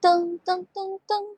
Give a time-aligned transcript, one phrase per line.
[0.00, 1.36] 噔噔噔噔，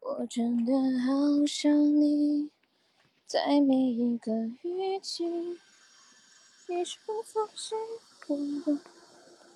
[0.00, 2.50] 我真的好想你，
[3.26, 4.32] 在每一个
[4.64, 5.24] 雨季，
[6.66, 7.22] 你是否
[7.54, 7.78] 幸
[8.18, 8.36] 福
[8.72, 8.80] 的，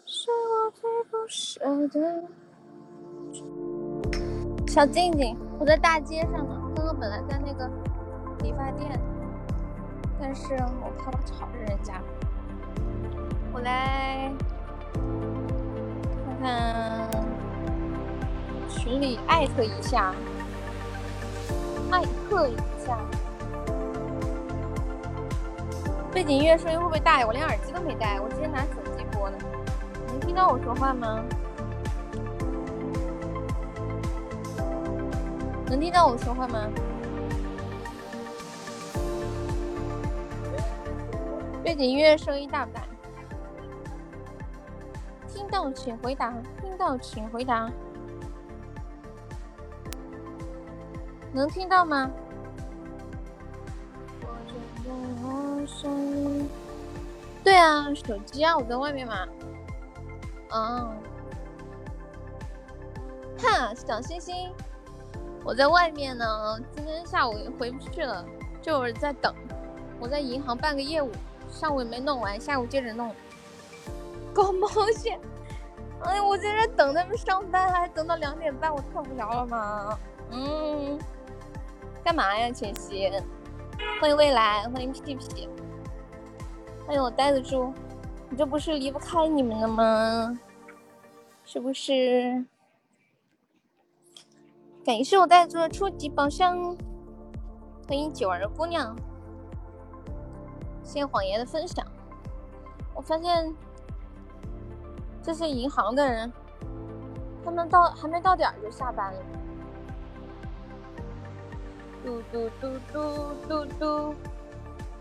[0.07, 2.23] 是我最不舍的。
[4.69, 7.69] 小静静，我在大街上呢，刚刚本来在那个
[8.45, 8.97] 理发店，
[10.21, 12.01] 但是我怕我吵着人家，
[13.53, 14.33] 我来
[16.41, 16.45] 看。
[16.45, 17.24] 看
[18.79, 20.15] 群里艾特一下，
[21.91, 22.99] 艾特一下。
[26.13, 27.27] 背景音乐声音会不会大呀？
[27.27, 29.39] 我连耳机都没戴，我直接拿手机播的。
[30.07, 31.25] 能听到我说话吗？
[35.67, 36.69] 能听到我说话吗？
[41.65, 42.83] 背景音乐声音大不大？
[45.27, 47.69] 听到请回答，听到请回答，
[51.35, 52.11] 能听到吗？
[57.43, 59.27] 对啊，手机啊，我在外面嘛。
[60.51, 60.97] 嗯，
[63.39, 64.53] 哈，小星星，
[65.45, 66.59] 我在外面呢。
[66.75, 68.25] 今天下午回不去了，
[68.63, 69.35] 就是在等。
[69.99, 71.11] 我在银行办个业务，
[71.51, 73.15] 上午也没弄完，下午接着弄。
[74.33, 75.19] 搞毛线！
[76.03, 79.99] 哎呀，我在这等他们上班，还等到两点半，我太无聊了吗？
[80.31, 80.99] 嗯，
[82.05, 83.11] 干嘛呀，浅汐？
[83.99, 85.49] 欢迎未来，欢迎屁屁，
[86.87, 87.73] 欢迎我呆子猪，
[88.29, 90.39] 你这不是离不开你们了吗？
[91.47, 92.45] 是不是？
[94.85, 96.77] 感谢我呆子猪的初级宝箱，
[97.89, 98.95] 欢迎九儿姑娘，
[100.83, 101.87] 谢谢谎言的分享，
[102.95, 103.51] 我发现。
[105.23, 106.31] 这些银行的人，
[107.43, 109.21] 他们到还没到点儿就下班了。
[112.05, 114.15] 嘟嘟嘟嘟嘟嘟，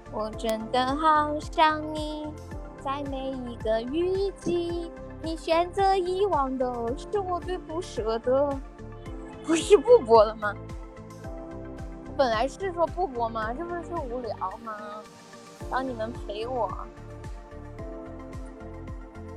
[0.10, 2.26] 我真的好想你，
[2.80, 4.90] 在每一个雨季，
[5.22, 6.66] 你选择遗忘的
[6.98, 8.58] 是我最不舍的。
[9.44, 10.56] 不是不播了吗？
[12.16, 13.54] 本来是说不播吗？
[13.54, 14.34] 这不是说无聊
[14.64, 14.74] 吗？
[15.70, 16.72] 让你们陪我。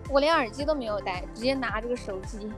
[0.09, 2.49] 我连耳机都没有戴，直接拿这个手机，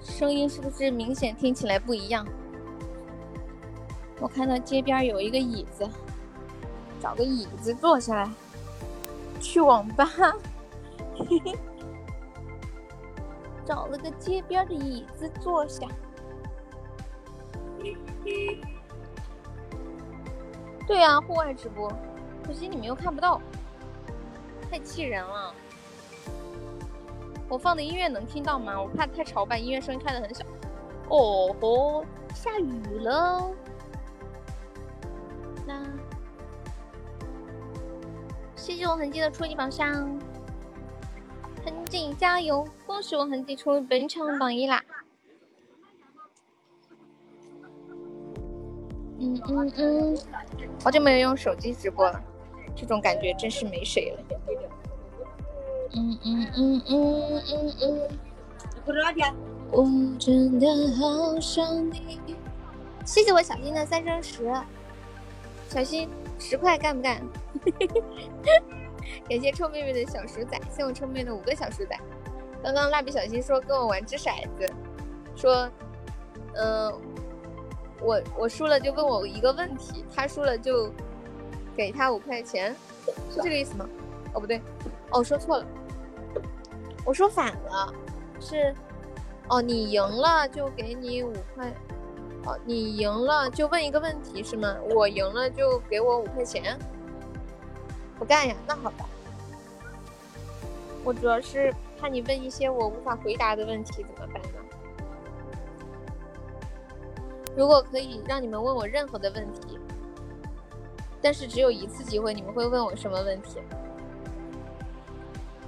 [0.00, 2.24] 声音是不是明显听起来不一样？
[4.20, 5.88] 我看到街边有一个椅子，
[7.00, 8.28] 找个椅子坐下来，
[9.40, 10.08] 去网吧，
[13.64, 15.86] 找了个街边的椅子坐下。
[20.86, 21.92] 对啊，户外直播，
[22.44, 23.40] 可惜你们又看不到。
[24.70, 25.54] 太气人了！
[27.48, 28.80] 我放的音乐能听到吗？
[28.80, 30.44] 我怕太吵，把音乐声音开的很小。
[31.08, 32.04] 哦吼，
[32.34, 33.48] 下雨了！
[38.78, 39.92] 谢谢我痕迹的初级宝箱，
[41.64, 42.64] 痕迹加油！
[42.86, 44.80] 恭喜我痕迹出本场榜一啦！
[49.18, 50.16] 嗯嗯嗯，
[50.80, 52.22] 好久没有用手机直播了。
[52.76, 54.20] 这种感觉真是没谁了。
[55.94, 58.08] 嗯嗯嗯嗯嗯嗯。
[59.72, 59.82] 我
[60.20, 62.20] 真的好想你。
[63.04, 64.48] 谢谢我小新的三生石，
[65.68, 67.20] 小新十块干不干？
[69.28, 71.98] 感谢臭妹妹的小鼠仔，谢我臭妹妹的五个小鼠仔。
[72.62, 74.72] 刚刚蜡笔小新说跟我玩掷骰子，
[75.36, 75.70] 说，
[76.54, 76.92] 嗯，
[78.00, 80.92] 我我输了就问我一个问题，他输了就。
[81.76, 82.74] 给他五块钱，
[83.30, 83.88] 是这个意思吗？
[84.34, 84.60] 哦，不对，
[85.12, 85.66] 哦，说错了，
[87.06, 87.94] 我说反了，
[88.40, 88.74] 是，
[89.48, 91.72] 哦，你赢了就给你五块，
[92.64, 94.76] 你赢了就问一个问题是吗？
[94.94, 96.78] 我赢了就给我五块钱，
[98.18, 98.54] 不干呀？
[98.66, 99.06] 那好吧，
[101.04, 104.58] 我主要是怕你问一些我无法回答的问题，怎么办呢？
[107.56, 109.78] 如果可以让你们问我任何的问题。
[111.20, 113.58] 但是只有一次机会，你们会问我什么问题？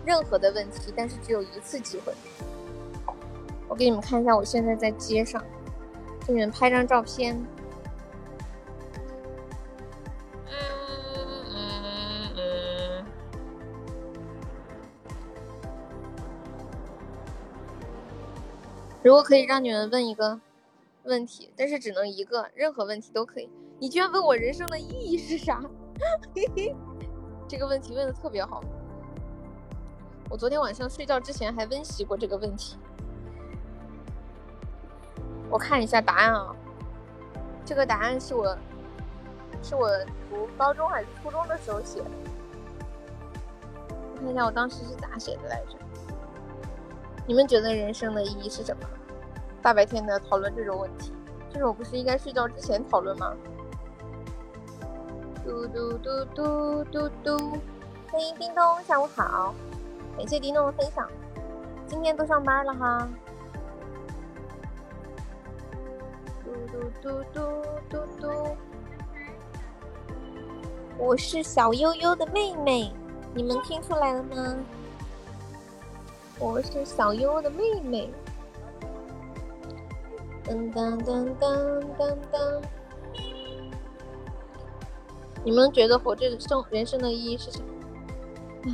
[0.06, 2.14] 任何的问题，但是只有一次机会。
[3.66, 5.44] 我给你们看一下，我现在在街上，
[6.30, 7.44] 你们拍张照片。
[19.02, 20.38] 如果可以让你们问一个
[21.04, 23.48] 问题，但是只能一个，任何问题都可以。
[23.78, 25.60] 你居然问我人生的意义是啥？
[27.48, 28.62] 这个问题问的特别好。
[30.28, 32.76] 我昨天晚上睡觉之前还温习过这个问题。
[35.50, 36.54] 我看一下答案啊，
[37.64, 38.56] 这个答案是我
[39.62, 39.90] 是我
[40.30, 42.06] 读高中还是初中的时候写的。
[44.14, 45.76] 我看一下我当时是咋写的来着？
[47.26, 48.82] 你们觉得人生的意义是什么？
[49.60, 51.12] 大白天的讨论这种问题，
[51.52, 53.34] 这种不是应该睡觉之前讨论吗？
[55.44, 57.38] 嘟嘟嘟嘟嘟嘟，
[58.10, 59.52] 欢迎叮咚，下午好，
[60.16, 61.08] 感谢叮咚的分享。
[61.86, 63.08] 今天都上班了哈。
[66.60, 67.40] 嘟嘟嘟嘟
[67.88, 68.56] 嘟嘟，
[70.98, 72.92] 我是小悠悠的妹妹，
[73.34, 74.56] 你们听出来了吗？
[76.38, 78.10] 我是小优的妹妹。
[80.44, 82.62] 噔噔噔噔噔噔。
[85.42, 88.72] 你们觉得活着的生人生的意义是什么？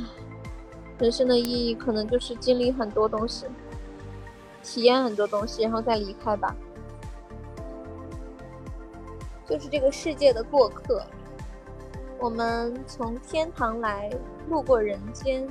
[0.99, 3.45] 人生的意义可能就是经历很多东西，
[4.61, 6.53] 体验很多东西，然后再离开吧。
[9.47, 11.05] 就是这个世界的过客，
[12.19, 14.11] 我们从天堂来，
[14.49, 15.47] 路过人间。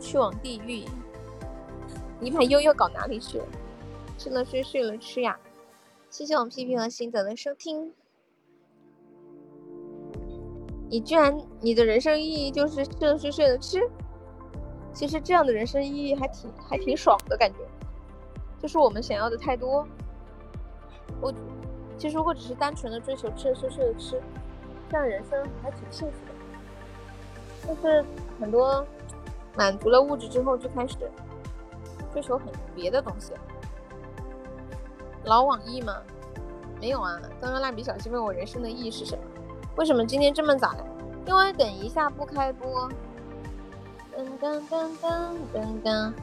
[0.00, 0.86] 去往地狱，
[2.18, 3.44] 你把悠悠搞哪里去了？
[4.16, 5.38] 吃了睡，睡了吃呀。
[6.08, 7.92] 谢谢我们皮皮和新泽的收听。
[10.88, 13.78] 你居然，你的人生意义就是吃了睡，睡了吃？
[14.94, 17.58] 其实这样的人生意义还挺还挺爽的感觉，
[18.58, 19.86] 就是我们想要的太多。
[21.20, 21.30] 我
[22.00, 24.20] 其实如果只是单纯的追求吃了睡，睡了吃，
[24.88, 26.32] 这样人生还挺幸福的。
[27.66, 28.04] 但是
[28.40, 28.84] 很多。
[29.56, 30.96] 满足了物质之后，就开始
[32.12, 33.32] 追求很别的东西。
[35.24, 35.96] 老网易吗？
[36.80, 37.20] 没有啊。
[37.40, 39.22] 刚刚蜡笔小新问我人生的意义是什么？
[39.76, 40.84] 为什么今天这么早呀？
[41.26, 42.88] 因为等一下不开播。
[44.16, 46.14] 噔噔噔噔噔噔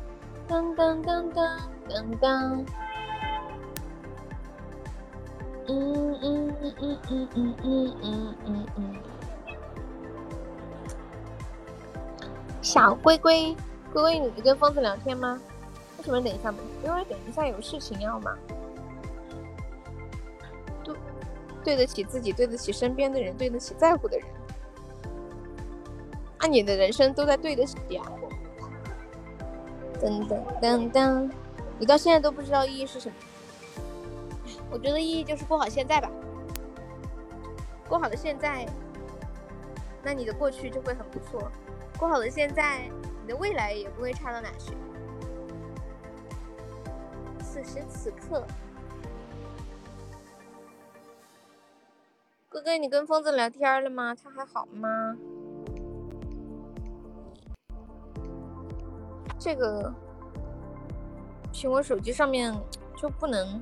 [0.47, 1.59] 噔噔噔
[1.89, 2.65] 噔噔。
[5.67, 8.95] 嗯嗯嗯嗯嗯嗯嗯嗯嗯。
[12.61, 13.55] 小龟龟，
[13.93, 15.39] 龟龟，你跟疯子聊天吗？
[15.97, 16.53] 为什么等一下？
[16.83, 18.37] 因为等一下有事情要忙。
[20.83, 20.95] 对，
[21.63, 24.27] 对得起自己，对得起身边的人，对得起在乎的人。
[26.39, 28.05] 那你的人生都在对得起啊！
[29.99, 31.31] 噔噔噔噔，
[31.79, 33.15] 你到现在都不知道意义是什么？
[34.69, 36.09] 我觉得意义就是过好现在吧。
[37.87, 38.67] 过好了现在，
[40.03, 41.49] 那你的过去就会很不错。
[41.97, 42.89] 过好了现在，
[43.21, 44.75] 你的未来也不会差到哪去。
[47.41, 48.45] 此时此刻，
[52.49, 54.13] 哥哥，你跟疯子聊天了吗？
[54.13, 55.15] 他还好吗？
[59.39, 59.93] 这个
[61.53, 62.53] 苹果手机上面
[62.97, 63.61] 就不能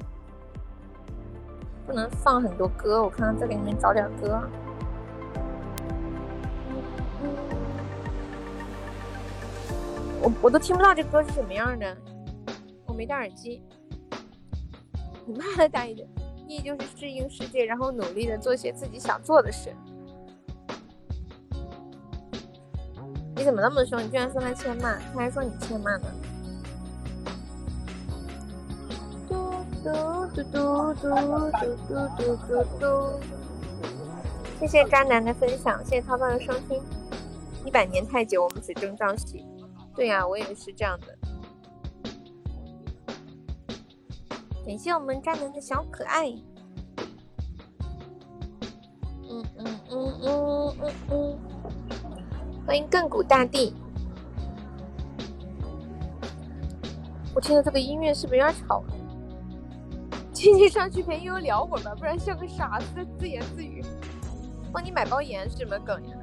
[1.85, 4.41] 不能放很多歌，我看看再给你们找点歌。
[10.21, 11.95] 我我都听不到这歌是什么样的，
[12.87, 13.61] 我没戴耳机。
[15.27, 16.07] 你慢了大一点，
[16.47, 19.71] 意义就是适应世界，然后努力的做些自己想做的事。
[23.35, 24.01] 你怎么那么凶？
[24.01, 26.07] 你居然说他欠骂，他还说你欠骂呢。
[29.85, 29.91] 嘟
[30.33, 33.19] 嘟嘟嘟嘟嘟嘟嘟嘟。
[34.59, 36.81] 谢谢渣男的分享，谢谢涛涛的收听。
[37.63, 39.45] 一百年太久，我们只争朝夕。
[39.95, 41.15] 对呀，我也是这样的。
[44.65, 46.31] 感谢我们渣男的小可爱。
[49.29, 51.39] 嗯嗯嗯嗯嗯嗯。
[52.65, 53.71] 欢迎亘古大帝。
[57.35, 58.94] 我听的这个音乐是不是有点吵了？
[60.45, 63.83] 亲亲上去陪悠悠聊会儿吧，不然像个傻子自言自语。
[64.71, 66.15] 帮你买包盐是什么梗呀？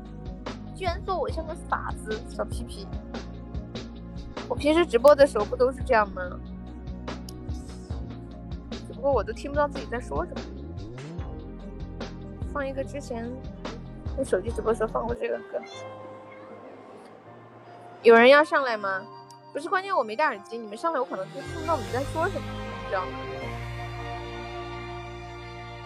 [0.77, 2.87] 居然说我像个傻子，小屁屁。
[4.49, 6.23] 我平时直播的时候不都是这样吗？
[8.87, 10.41] 只不过我都听不到自己在说什么。
[12.53, 13.29] 放一个之前
[14.17, 15.61] 用手机直播时候放过这个歌。
[18.05, 19.03] 有人要上来吗？
[19.53, 22.47] 不是，关键我没戴耳机，你们上来我可能就听不到你们在说什么，
[22.85, 23.11] 你知道吗？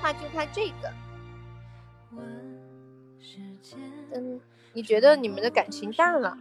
[0.07, 0.93] 他就他这个。
[4.13, 4.41] 嗯，
[4.73, 6.39] 你觉得你们的感情淡了？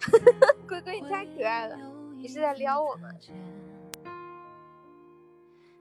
[0.66, 1.78] 龟龟，你太可爱了！
[2.16, 3.08] 你是在撩我吗？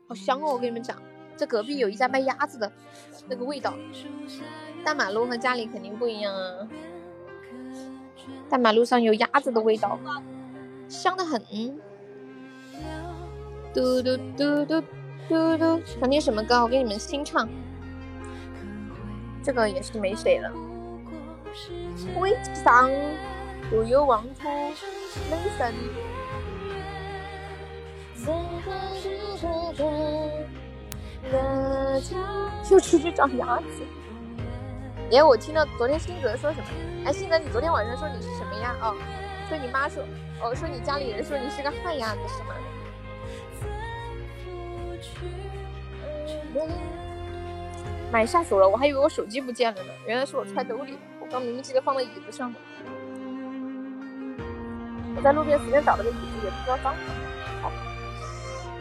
[0.08, 0.53] 好香哦！
[0.53, 1.01] 我跟你们讲，
[1.36, 2.72] 这隔壁有一家卖鸭子的，
[3.27, 3.74] 那个味道，
[4.86, 6.70] 大马路和家里肯定不一样啊。
[8.48, 10.00] 大马路上有鸭子的味道，
[10.88, 11.41] 香的很。
[13.74, 14.84] 嘟嘟嘟嘟
[15.30, 16.62] 嘟嘟，想听什么歌？
[16.62, 17.48] 我给你们新唱。
[19.44, 20.51] 这个也是没谁了。
[22.20, 22.89] 微商
[23.70, 24.50] ，Do you want to
[25.32, 25.74] listen？
[32.72, 33.84] 又出去找鸭子。
[35.12, 36.65] 哎，我听到昨天新泽说什么？
[37.06, 38.75] 哎，新泽，你昨天晚上说你是什么呀？
[38.82, 38.96] 哦，
[39.48, 40.03] 说你妈说，
[40.42, 42.56] 哦，说你家里人说你是个旱鸭子是吗？
[48.12, 50.98] 买下手了，我还以为我手机不见了呢，原来是我揣兜里。
[51.19, 52.60] 我刚明明记得放在椅子上的。
[55.15, 57.00] 我在路边随便找了个椅子，也不知道放哪。
[57.62, 57.72] 好，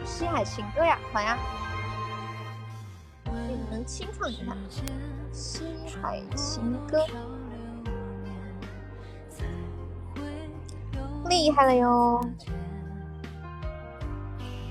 [0.05, 1.37] 西海情歌呀，好呀，
[3.25, 4.55] 给你们清唱一下
[5.31, 5.63] 西
[6.01, 7.05] 海情歌，
[11.27, 12.21] 厉害了哟。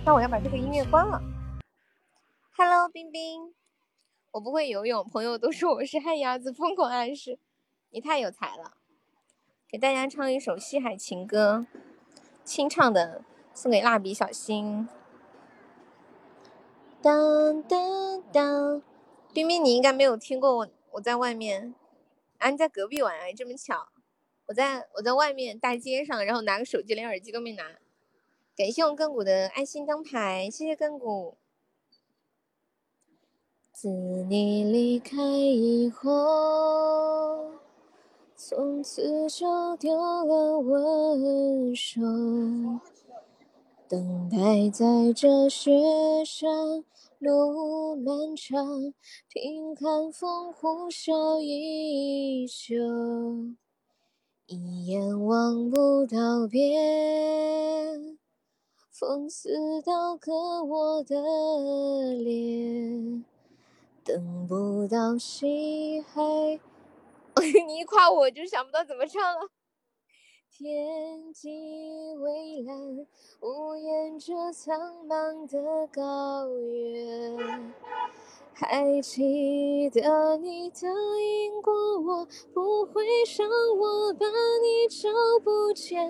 [0.05, 1.21] 那我要把这个音乐关了。
[2.65, 3.53] Hello，冰冰。
[4.31, 7.41] 我不会游泳，朋友都说我是旱鸭子，疯狂暗示。
[7.91, 8.75] 你太有才了，
[9.69, 11.67] 给大家唱一首《西海情歌》，
[12.45, 14.89] 清唱的，送给蜡笔小新。
[17.03, 18.81] 当当当，
[19.35, 21.75] 冰冰，你应该没有听过我，我在外面，
[22.39, 23.89] 啊，你在隔壁玩啊，这么巧，
[24.47, 27.65] 我在我在外面大街上，然后拿个手机，连耳机都没拿。
[28.57, 31.37] 感谢我亘古的爱心灯牌，谢谢亘古。
[33.83, 37.51] 自你离开以后，
[38.37, 42.81] 从此就丢了温柔。
[43.89, 45.73] 等待在这雪
[46.25, 46.85] 山
[47.19, 48.95] 路漫长，
[49.29, 52.77] 听寒风呼啸依旧，
[54.47, 58.17] 一眼望不到边，
[58.93, 63.25] 风似刀割我的脸。
[64.05, 66.21] 等不到西海，
[67.67, 69.49] 你一夸我就想不到怎么唱了。
[70.51, 71.49] 天际
[72.17, 73.07] 蔚蓝，
[73.41, 77.73] 无言着苍茫的高原。
[78.53, 83.05] 还记得你答应过我，不会
[83.39, 85.09] 让我，把你找
[85.43, 86.05] 不见。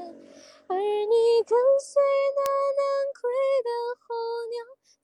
[0.67, 2.03] 而你跟随
[2.37, 2.41] 那
[2.79, 2.83] 南
[3.21, 3.31] 归
[3.63, 3.71] 的
[4.01, 4.15] 候
[4.51, 4.55] 鸟，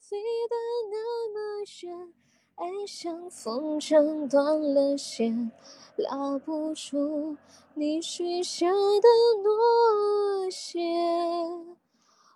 [0.00, 0.16] 飞
[0.48, 0.56] 得
[0.90, 1.36] 那么
[1.82, 2.14] 远。
[2.60, 5.52] 爱像风筝断了线，
[5.96, 7.36] 拉不住
[7.74, 9.08] 你许下的
[9.44, 11.76] 诺言。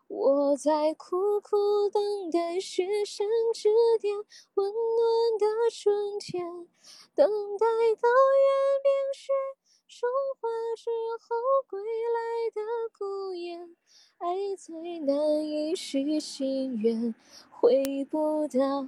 [0.06, 1.56] 我在苦苦
[1.92, 3.68] 等待雪山之
[4.00, 4.14] 巅，
[4.54, 6.68] 温暖的春天，
[7.16, 7.66] 等待
[8.00, 8.48] 高原
[8.84, 9.32] 冰雪
[9.88, 10.88] 融化之
[11.18, 11.34] 后
[11.68, 12.60] 归来的
[12.96, 13.76] 孤雁。
[14.18, 17.12] 爱再难以许心愿，
[17.62, 18.84] 回不到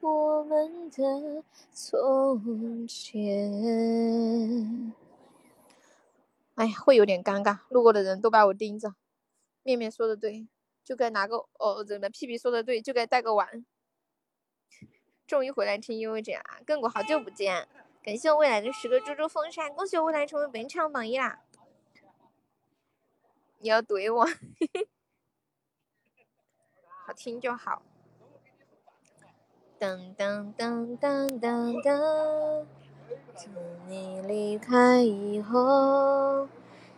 [0.00, 4.94] 我们的从前。
[6.54, 8.94] 哎呀，会有点尴尬，路过的人都把我盯着。
[9.62, 10.48] 面面说的对，
[10.82, 13.66] 就该拿个哦，怎么屁屁说的对，就该带个碗。
[15.26, 17.68] 终于回来听 U 这啊，亘古好久不见，
[18.02, 21.42] 感谢我未来的十个猪猪风扇，恭喜我未来成为本场榜一啦！
[23.58, 24.24] 你要怼我，
[27.06, 27.82] 好听就好。
[29.84, 32.64] 噔噔噔噔噔噔，
[33.36, 33.52] 从
[33.86, 36.48] 你离开以后，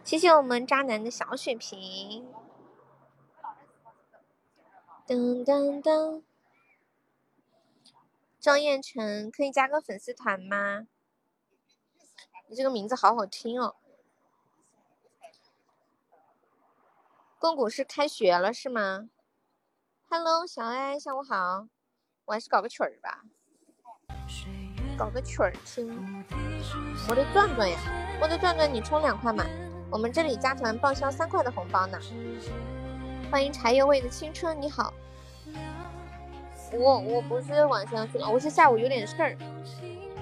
[0.05, 2.33] 谢谢我们渣男的小血瓶。
[5.05, 6.23] 噔噔噔，
[8.39, 10.87] 张彦辰可以加个粉丝团吗？
[12.47, 13.75] 你这个名字好好听哦。
[17.41, 19.11] 公谷是开学了是吗
[20.09, 21.67] ？Hello，小爱，下午好。
[22.27, 23.21] 我还是搞个曲儿吧，
[24.99, 26.25] 搞个曲儿听。
[27.09, 27.79] 我的转转呀，
[28.21, 29.47] 我的转转，你充两块嘛？
[29.93, 31.97] 我们这里加团报销三块的红包呢。
[33.31, 34.93] 欢迎柴油味的青春，你好。
[36.73, 39.37] 我我不是晚上去了，我是下午有点事儿，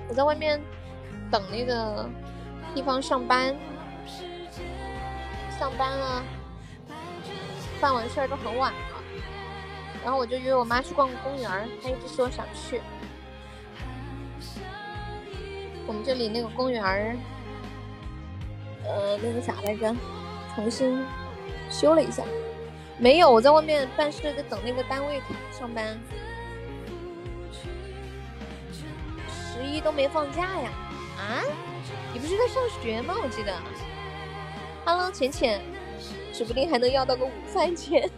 [0.07, 0.61] 我在外面
[1.31, 2.07] 等那个
[2.75, 3.57] 地方上班，
[5.59, 6.23] 上班了。
[7.81, 8.73] 办完事儿都很晚，
[10.05, 11.51] 然后我就约我妈去逛公园，
[11.83, 12.83] 她一直说想去。
[15.87, 17.19] 我们这里那个公园，
[18.85, 19.97] 呃，那个啥来着，
[20.55, 21.03] 重新
[21.71, 22.23] 修了一下。
[22.99, 25.21] 没有，我在外面办事，在等那个单位
[25.51, 25.99] 上班。
[29.27, 30.71] 十一都没放假呀？
[31.17, 31.43] 啊？
[32.13, 33.15] 你不是在上学吗？
[33.23, 33.53] 我记得。
[34.85, 35.63] Hello，浅浅，
[36.33, 38.09] 指不定还能要到个午饭钱。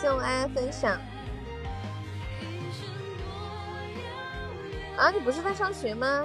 [0.00, 0.92] 谢我安安分享。
[4.96, 6.24] 啊，你不是在上学吗？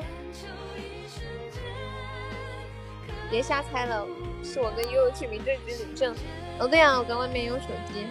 [3.30, 4.06] 别瞎猜了，
[4.44, 6.14] 是我跟悠悠去民政局领证。
[6.60, 8.06] 哦，对呀，我在外面用手机，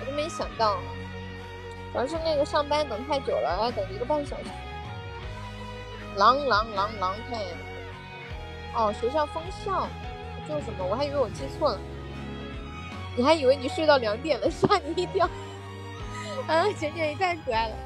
[0.00, 0.78] 我都没想到，
[1.92, 4.44] 主要是那个上班等太久了，要等一个半小时。
[6.16, 7.44] 狼狼狼狼太，
[8.74, 9.86] 哦，学校封校，
[10.48, 10.84] 就什么？
[10.84, 11.78] 我还以为我记错了，
[13.16, 15.28] 你还以为你睡到两点了，吓你一跳。
[16.46, 17.76] 啊，浅浅你太可爱了。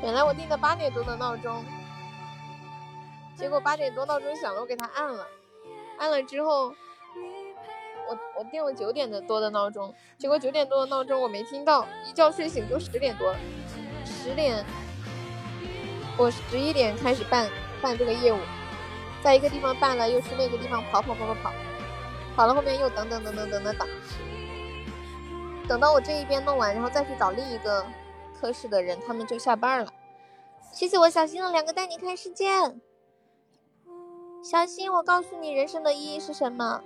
[0.00, 1.64] 本来我定的八点多的闹钟，
[3.36, 5.26] 结果八点多闹钟响了，我给他按了，
[5.98, 6.68] 按了之后，
[8.08, 13.38] 我我定了九点的多的闹钟，结果九点多的闹钟我没听到，一觉睡醒就十点多了，
[14.04, 14.64] 十点，
[16.16, 17.50] 我十一点开始办
[17.82, 18.38] 办这个业务，
[19.22, 21.52] 在一个地方办了，又去那个地方跑跑跑跑跑，
[22.36, 23.88] 跑了后面又等等等等等等等，
[25.68, 27.84] 等到我这一边弄完，然后再去找另一个。
[28.40, 29.92] 科室的人，他们就下班了。
[30.72, 32.46] 谢谢我小新的两个带你看世界。
[34.44, 36.80] 小新，我告诉你，人生的意义是什么？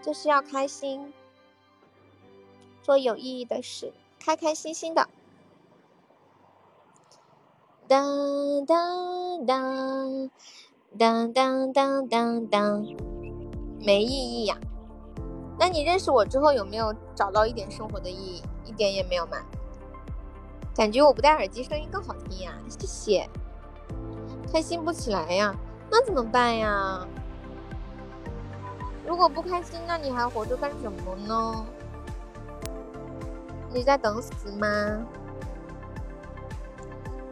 [0.00, 1.12] 就是要开心，
[2.82, 5.06] 做有意义的事，开开心心的。
[7.86, 10.30] 当当当
[10.96, 12.86] 当当当当当，
[13.80, 14.56] 没意义呀。
[15.58, 18.42] 那你认识我之后，有没有找到一点生活的意义？
[18.64, 19.38] 一点也没有吗？
[20.74, 23.28] 感觉我不戴耳机声音更好听呀，谢谢。
[24.52, 25.52] 开心不起来呀，
[25.90, 27.04] 那怎么办呀？
[29.04, 31.66] 如果不开心，那你还活着干什么呢？
[33.72, 34.68] 你在等死吗？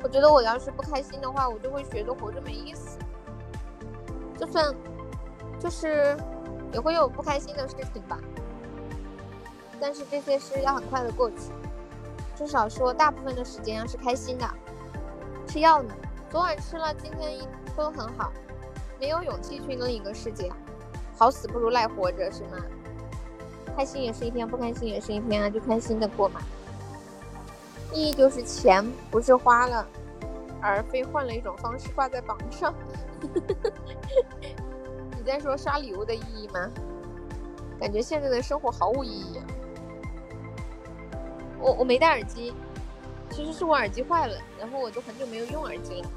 [0.03, 2.92] 我觉得我要是不开心的话，我就会觉得活着没意思。
[4.43, 4.75] 就算
[5.61, 6.17] 就是
[6.73, 8.19] 也会有不开心的事情吧，
[9.81, 11.53] 但是这些事要很快的过去。
[12.37, 14.51] 至少说，大部分的时间是开心的。
[15.47, 15.95] 吃药呢，
[16.29, 18.33] 昨晚吃了，今天一都很好。
[18.99, 20.51] 没有勇气去另一个世界，
[21.17, 22.57] 好死不如赖活着，是吗？
[23.77, 26.41] 开心也是一天，不开心也是一天啊，就开心的过嘛。
[27.93, 29.87] 意义就是钱不是花了，
[30.61, 32.75] 而非换了一种方式挂在榜上。
[35.17, 36.71] 你在说刷礼物的意义吗？
[37.81, 39.41] 感觉现在的生活毫无意义。
[41.59, 42.55] 我我没戴耳机，
[43.31, 46.11] 其实是我耳机坏了，然后我就很久没有用耳机了，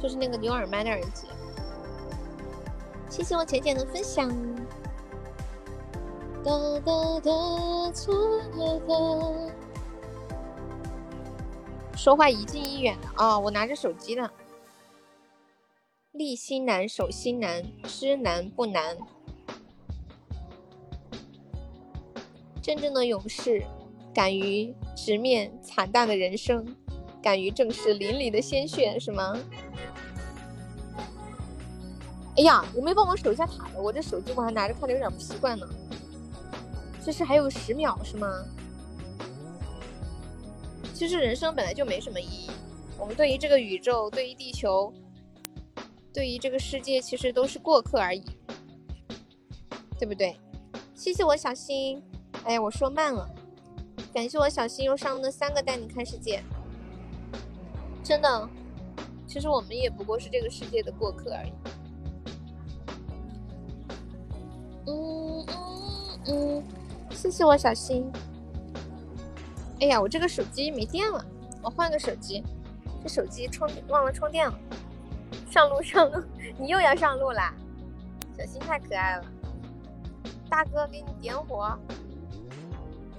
[0.00, 1.28] 就是那个牛耳麦的耳机。
[3.08, 4.28] 谢谢我浅浅的分享。
[6.42, 6.50] 哒
[6.84, 7.30] 哒哒
[8.56, 8.94] 哒哒。
[11.96, 14.28] 说话一近一远的哦，我拿着手机呢。
[16.14, 18.96] 立心难，守心难，知难不难。
[22.62, 23.64] 真正的勇士，
[24.14, 26.64] 敢于直面惨淡的人生，
[27.20, 29.36] 敢于正视淋漓的鲜血，是吗？
[32.36, 35.68] 哎呀，我没帮忙守一下塔的，我这手机我还拿着看着有点不习惯呢。
[37.04, 38.28] 这是还有十秒是吗？
[40.94, 42.50] 其实人生本来就没什么意义，
[43.00, 44.94] 我们对于这个宇宙，对于地球，
[46.14, 48.24] 对于这个世界，其实都是过客而已，
[49.98, 50.36] 对不对？
[50.94, 52.00] 谢谢我小新。
[52.44, 53.28] 哎呀，我说慢了，
[54.12, 56.40] 感谢我小新又上了三个带你看世界，
[58.04, 58.48] 真的，
[59.26, 61.52] 其实我们也不过是这个世界的过客而已。
[64.86, 66.62] 嗯嗯嗯，
[67.10, 68.08] 谢谢我小新。
[69.80, 71.24] 哎呀，我这个手机没电了，
[71.60, 72.44] 我换个手机，
[73.02, 74.56] 这手机充忘了充电了。
[75.50, 76.22] 上路上路，
[76.58, 77.54] 你又要上路啦？
[78.36, 79.24] 小新太可爱了，
[80.50, 81.78] 大哥给你点火。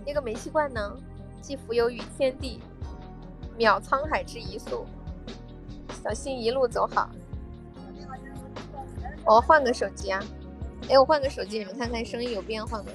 [0.05, 0.97] 那个煤气罐呢？
[1.41, 2.61] 既浮游于天地，
[3.57, 4.85] 渺沧海之一粟。
[6.03, 7.09] 小心一路走好。
[9.25, 10.23] 我换个手机啊！
[10.89, 12.91] 哎，我换个手机，你们看看声音有变化吗？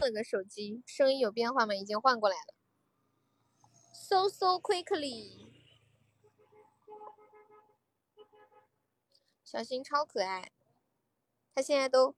[0.00, 1.74] 换个手机，声音有变化吗？
[1.74, 2.54] 已经换过来了。
[3.92, 5.47] So so quickly。
[9.50, 10.52] 小新超可爱，
[11.54, 12.14] 他现在都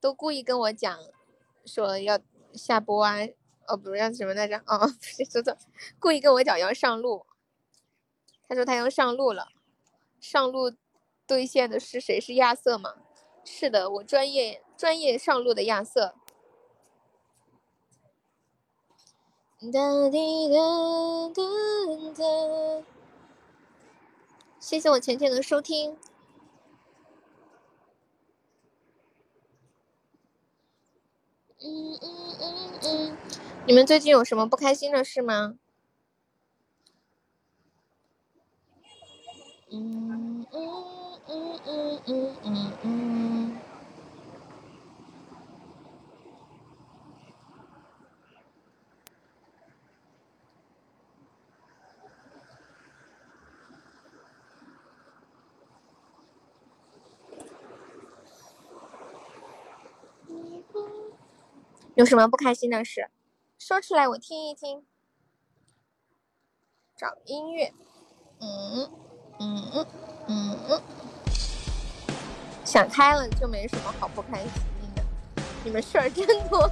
[0.00, 0.98] 都故意跟我讲。
[1.66, 2.18] 说要
[2.54, 3.16] 下播啊，
[3.66, 4.56] 哦，不是要什么来着？
[4.64, 5.54] 哦，不是说错，
[5.98, 7.26] 故意跟我讲要上路。
[8.48, 9.48] 他说他要上路了，
[10.18, 10.72] 上路
[11.26, 12.18] 兑现的是谁？
[12.18, 12.94] 是亚瑟吗？
[13.44, 16.14] 是的，我专业专业上路的亚瑟。
[19.70, 20.56] 哒滴哒
[21.34, 21.42] 哒
[22.14, 22.86] 哒。
[24.58, 25.98] 谢谢我浅浅的收听。
[31.64, 33.16] 嗯嗯嗯嗯，
[33.66, 35.54] 你们最近有什么不开心的事吗？
[39.72, 40.74] 嗯嗯
[41.28, 43.33] 嗯嗯嗯嗯嗯。
[61.94, 63.08] 有什么不开心的事，
[63.56, 64.84] 说出来我听一听。
[66.96, 67.72] 找音乐，
[68.40, 68.90] 嗯
[69.38, 69.86] 嗯
[70.26, 70.82] 嗯，
[72.64, 74.50] 想开了就没什么好不开心
[74.96, 75.02] 的。
[75.64, 76.68] 你们事儿真多。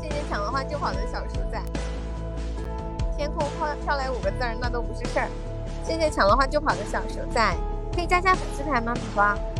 [0.00, 1.60] 谢谢抢了花就跑的小鼠仔。
[3.16, 5.28] 天空飘飘来五个字儿，那都不是事儿。
[5.84, 7.56] 谢谢抢了花就跑的小鼠仔，
[7.92, 9.53] 可以加加粉丝团吗，宝宝？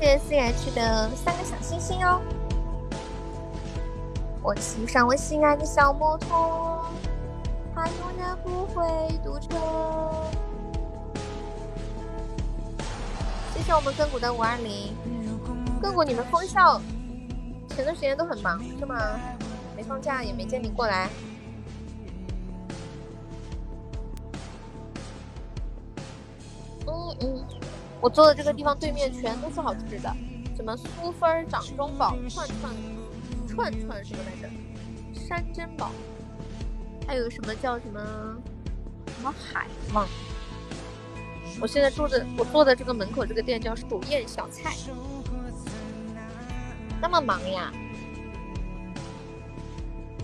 [0.00, 2.22] 谢谢 C H 的三个小星星哦！
[4.42, 6.86] 我骑上我心爱的小摩托，
[7.74, 8.86] 它永远不会
[9.22, 9.58] 堵车。
[13.54, 14.96] 谢谢我们亘古的五二零，
[15.82, 16.80] 亘古你们封校
[17.68, 18.98] 前段时间都很忙是吗？
[19.76, 21.10] 没放假也没见你过来。
[26.86, 27.59] 嗯嗯。
[28.00, 30.14] 我坐的这个地方对面全都是好吃的，
[30.56, 32.74] 什么酥分掌中宝、串串
[33.46, 34.48] 串串什么来着，
[35.12, 35.90] 山珍宝，
[37.06, 38.00] 还有什么叫什么
[39.06, 40.06] 什么海望。
[41.60, 44.74] 我现在住的我坐的这个门口这个店叫蜀宴小菜，
[47.02, 47.70] 那么忙呀！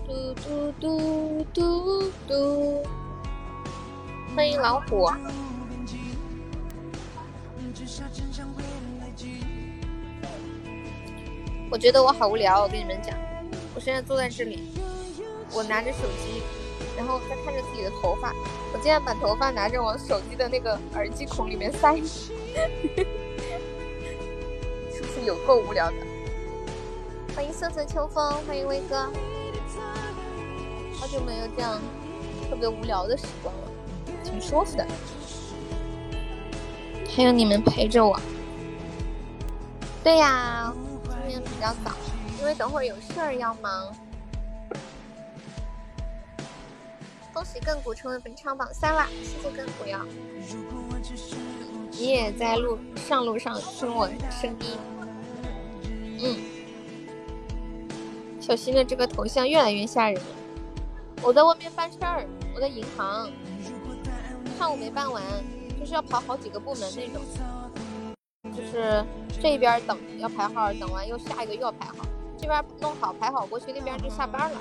[0.07, 2.83] 嘟嘟嘟嘟嘟，
[4.35, 5.07] 欢迎老虎。
[11.69, 13.15] 我觉得我好无聊，我跟你们讲，
[13.73, 14.73] 我现在坐在这里，
[15.53, 16.41] 我拿着手机，
[16.97, 18.33] 然后在看着自己的头发，
[18.73, 21.95] 我竟然把头发拿着往手机的那个耳机孔里面塞，
[24.93, 25.95] 是不是有够无聊的？
[27.35, 29.09] 欢迎瑟瑟秋风，欢迎威哥，
[30.99, 31.79] 好久没有这样
[32.49, 33.71] 特别无聊的时光了，
[34.23, 34.85] 挺舒服的，
[37.15, 38.19] 还有你们陪着我。
[40.03, 40.73] 对呀。
[41.29, 41.91] 今天比较早，
[42.39, 43.93] 因为等会儿有事儿要忙。
[47.33, 49.07] 恭喜亘古成为本场榜三啦！
[49.21, 50.05] 谢谢亘古呀。
[51.91, 54.77] 你也在路上路上听我声音。
[56.23, 56.35] 嗯。
[58.39, 60.25] 小新的这个头像越来越吓人了。
[61.21, 63.29] 我在外面办事儿，我在银行，
[64.57, 65.21] 上午没办完，
[65.87, 67.23] 就是要跑好几个部门那种。
[68.53, 69.05] 就是
[69.41, 72.05] 这边等要排号，等完又下一个又要排号，
[72.37, 74.59] 这边弄好排好过去，那边就下班了。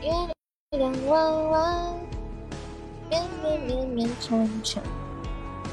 [0.00, 1.94] 月亮弯弯，
[3.10, 4.82] 绵绵绵绵长长。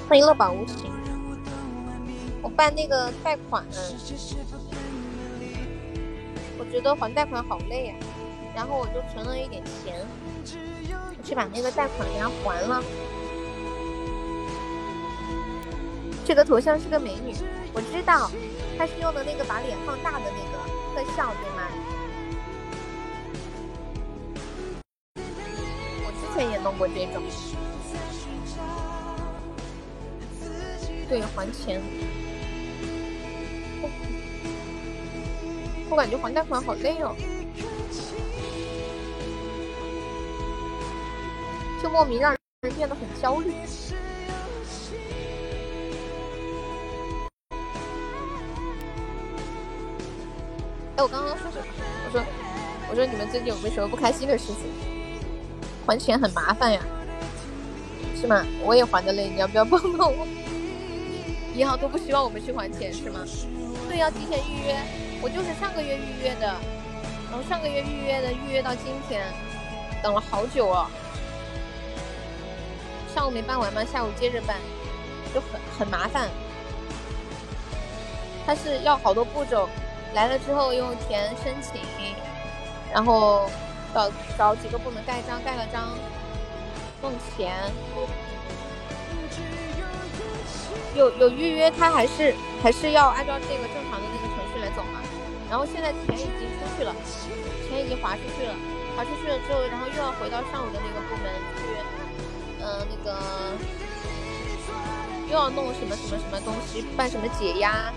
[0.09, 0.91] 欢迎乐宝无情。
[2.41, 3.65] 我办那个贷款，
[6.61, 7.95] 我觉得还贷款好累呀。
[8.53, 10.05] 然后我就存了一点钱，
[10.85, 12.83] 我去把那个贷款给他还了。
[16.23, 17.33] 这个头像是个美女，
[17.73, 18.29] 我知道，
[18.77, 20.57] 她是用的那个把脸放大的那个
[20.93, 21.63] 特效，对吗？
[26.05, 27.23] 我之前也弄过这种。
[31.09, 31.81] 对，还钱。
[35.91, 37.13] 我感觉还贷款好累哦。
[41.83, 43.51] 就莫名让人变得很焦虑。
[50.95, 51.65] 哎，我刚刚说什么？
[52.05, 52.23] 我说，
[52.89, 54.71] 我说你们最近有没有什么不开心的事情？
[55.85, 56.79] 还钱很麻烦呀，
[58.15, 58.45] 是吗？
[58.63, 60.25] 我也还的累，你要不要帮帮我？
[61.53, 63.25] 银行都不希望我们去还钱，是吗？
[63.89, 65.10] 对，要提前预约。
[65.21, 66.47] 我就是上个月预约的，
[67.29, 69.23] 然后上个月预约的，预约到今天，
[70.01, 70.87] 等了好久哦。
[73.13, 73.83] 上午没办完吗？
[73.85, 74.57] 下午接着办，
[75.33, 76.27] 就很很麻烦。
[78.45, 79.69] 他是要好多步骤，
[80.15, 81.81] 来了之后又填申请，
[82.91, 83.47] 然后
[83.93, 85.89] 找找几个部门盖章，盖了章，
[87.01, 87.53] 弄钱。
[90.95, 94.99] 有有预约，他还是还是要按照这个正常的那个程序来走嘛。
[95.51, 96.95] 然后现在钱已经出去了，
[97.67, 98.55] 钱已经划出去了，
[98.95, 101.59] 划出去了之后，然后又要回到上午的那个部门去，
[102.63, 103.19] 嗯，那个
[105.27, 107.91] 又要弄什么什么什么东西，办什么解压，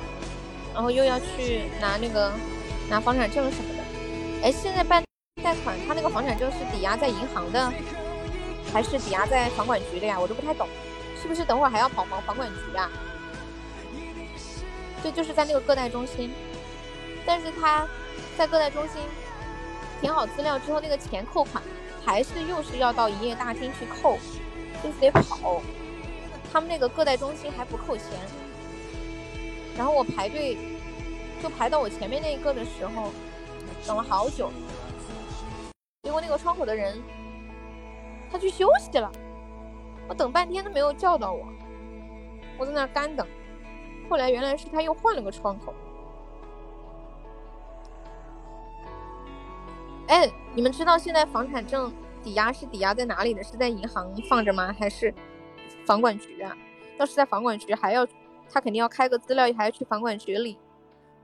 [0.75, 2.33] 然后又要去拿那个
[2.91, 3.85] 拿房产证什么的。
[4.43, 5.01] 哎，现在办
[5.41, 7.73] 贷款，他那个房产证是抵押在银行的，
[8.73, 10.19] 还是抵押在房管局的呀？
[10.19, 10.67] 我都不太懂。
[11.23, 12.91] 是不是等会儿还要跑房房管局啊？
[15.05, 16.33] 对，就是在那个个贷中心，
[17.27, 17.87] 但是他
[18.37, 19.03] 在个贷中心
[20.01, 21.63] 填好资料之后，那个钱扣款
[22.05, 24.19] 还是又是要到营业大厅去扣，
[24.83, 25.63] 就是得跑。
[26.53, 28.07] 他们那个个贷中心还不扣钱，
[29.77, 30.57] 然后我排队
[31.43, 33.11] 就排到我前面那一个的时候，
[33.87, 34.53] 等了好久，
[36.03, 37.03] 结果那个窗口的人
[38.31, 39.11] 他去休息了。
[40.07, 41.47] 我等半天都没有叫到我，
[42.59, 43.27] 我在那干等。
[44.09, 45.75] 后来原来是他又换了个窗口。
[50.09, 53.43] 哎，你们知道现在房产证抵押是抵押在哪里的？
[53.43, 54.75] 是在银行放着吗？
[54.79, 55.13] 还是
[55.87, 56.57] 房管局啊？
[56.99, 58.07] 要是在房管局，还要
[58.49, 60.59] 他肯定要开个资料，还要去房管局里。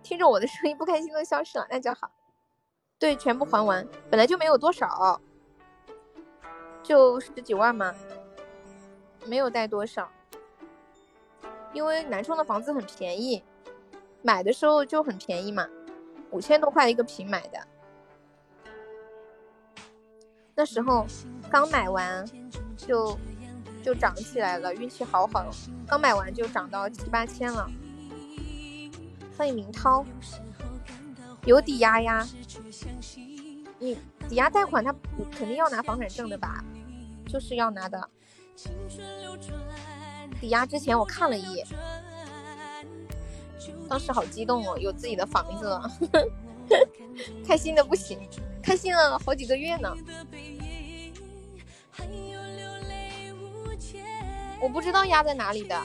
[0.02, 2.10] 听着我的声音不开心的消失了，那就好。
[2.98, 5.20] 对，全部还完，本来就没有多少，
[6.82, 7.94] 就十几万嘛。
[9.26, 10.10] 没有贷多少，
[11.74, 13.44] 因为南充的房子很便宜，
[14.22, 15.68] 买的时候就很便宜嘛，
[16.30, 17.58] 五千多块一个平买的。
[20.54, 21.06] 那时候
[21.50, 22.24] 刚买完
[22.76, 23.18] 就
[23.82, 25.50] 就涨起来了，运气好好，
[25.86, 27.70] 刚买完就涨到七八千了。
[29.36, 30.04] 欢迎明涛，
[31.44, 32.26] 有抵押呀？
[33.78, 33.96] 你
[34.28, 34.94] 抵押贷款他
[35.30, 36.62] 肯定要拿房产证的吧？
[37.26, 38.10] 就是要拿的。
[40.40, 41.66] 抵押之前我看了一眼，
[43.88, 45.90] 当时好激动哦，有自己的房子了，
[47.46, 48.18] 开心的不行，
[48.62, 49.94] 开心了好几个月呢。
[54.60, 55.82] 我不知道压在哪里的，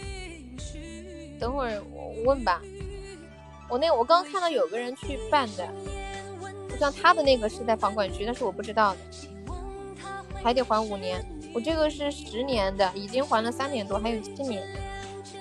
[1.39, 2.61] 等会儿我问吧。
[3.69, 5.67] 我那我刚刚看到有个人去办的，
[6.77, 8.99] 像他的那个是在房管局，但是我不知道的，
[10.43, 11.25] 还得还五年。
[11.53, 14.61] 我这个是十年的，已经还了三年多，还有七年。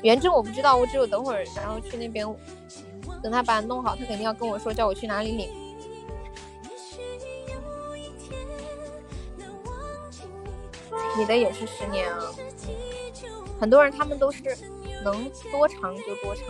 [0.02, 2.24] 原证我不知道，我只有等会儿，然后去那边
[3.20, 5.63] 等他把弄好，他肯定要跟我说，叫我去哪里领。
[11.16, 12.32] 你的也是十年啊？
[13.60, 14.42] 很多人他们都是
[15.04, 16.44] 能多长就多长，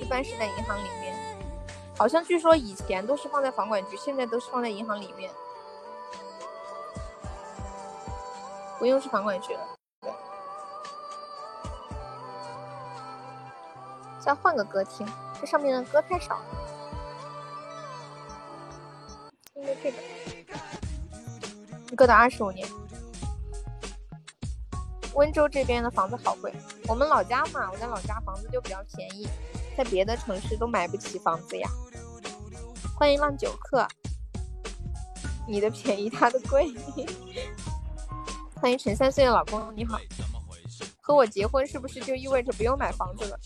[0.00, 1.12] 一般是在银行里面。
[1.96, 5.30] 好像据说以前都是放在房管局，现在都是放在银行里面。
[8.78, 9.60] 不用去房管局了，
[14.18, 15.06] 再换个歌听，
[15.40, 16.44] 这上面的歌太少了。
[19.54, 19.96] 听个这个，
[21.94, 22.68] 歌的二十五年。
[25.14, 26.52] 温州这边的房子好贵，
[26.88, 29.28] 我们老家嘛，我在老家房子就比较便宜，
[29.76, 31.68] 在别的城市都买不起房子呀。
[32.96, 33.86] 欢迎浪九客，
[35.46, 36.72] 你的便宜他的贵。
[38.60, 39.98] 欢迎陈三岁的老公，你好。
[41.00, 43.38] 和我结婚是不是就意味着不用买房子了？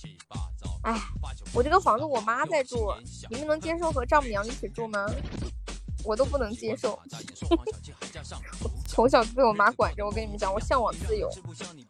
[0.83, 1.01] 哎，
[1.53, 2.95] 我这个房子我妈在住，
[3.29, 5.07] 你们能接受和丈母娘一起住吗？
[6.07, 6.99] 我都不能接受。
[8.87, 11.31] 从小就被我妈管着，我跟你们讲，我向往自由，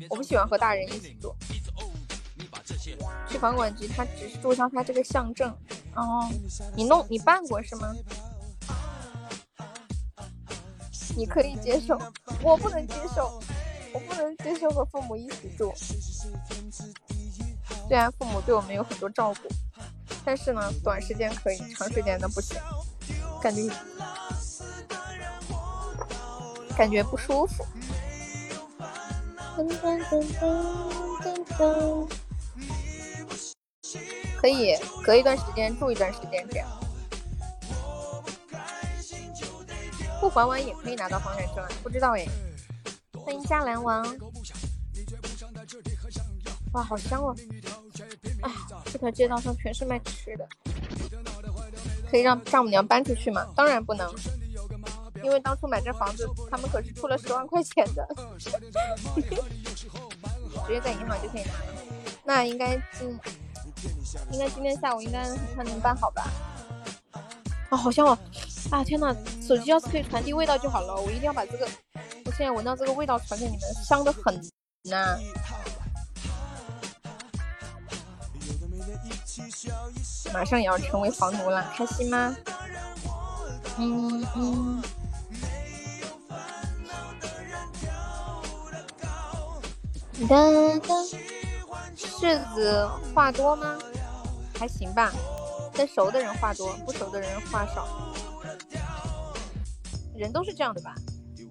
[0.09, 1.35] 我不喜欢和大人一起住。
[3.29, 5.49] 去房管局，他只是注销他这个相证。
[5.95, 6.29] 哦，
[6.75, 7.95] 你弄你办过是吗？
[11.17, 11.99] 你可以接受，
[12.43, 13.41] 我不能接受，
[13.93, 15.73] 我不能接受和父母一起住。
[17.89, 19.49] 虽然父母对我们有很多照顾，
[20.25, 22.61] 但是呢，短时间可以，长时间的不行，
[23.43, 23.71] 感觉
[26.77, 27.65] 感觉不舒服。
[34.41, 36.69] 可以隔一段时间住一段时间这样。
[40.21, 42.27] 不还完也可以拿到房产证，不知道哎。
[43.25, 44.05] 欢迎加蓝王，
[46.73, 47.35] 哇，好香哦！
[48.43, 48.51] 哎，
[48.85, 50.49] 这条街道上全是卖吃的，
[52.11, 53.47] 可以让丈母娘搬出去吗？
[53.55, 54.11] 当然不能，
[55.23, 58.07] 因为当初买这房子，他们可是出了十万块钱的，
[59.17, 59.23] 直
[60.69, 61.65] 接在银行就可以拿了。
[62.25, 63.19] 那应该今，
[64.33, 66.31] 应该今天下午应该他能办好吧？
[67.71, 68.19] 啊，好香哦！
[68.71, 71.69] 啊天呐，手机要是可以传递味道就好了，我一定要把这个，
[72.25, 74.35] 我现在闻到这个味道传给你们，香的很
[74.85, 75.19] 呐。
[80.33, 82.35] 马上也要成为房奴了，开心吗？
[83.79, 84.83] 嗯嗯。
[90.29, 90.37] 哒
[90.81, 90.95] 哒，
[91.97, 93.79] 柿子话多吗？
[94.59, 95.13] 还行吧，
[95.75, 97.87] 跟熟的人话多，不熟的人话少。
[100.17, 100.95] 人都是这样的吧？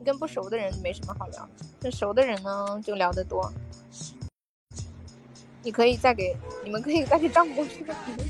[0.03, 1.47] 跟不熟的人没什么好聊，
[1.79, 3.51] 跟熟的人呢就聊得多。
[5.65, 8.23] 你可以再给你们可以再给丈母说个别的。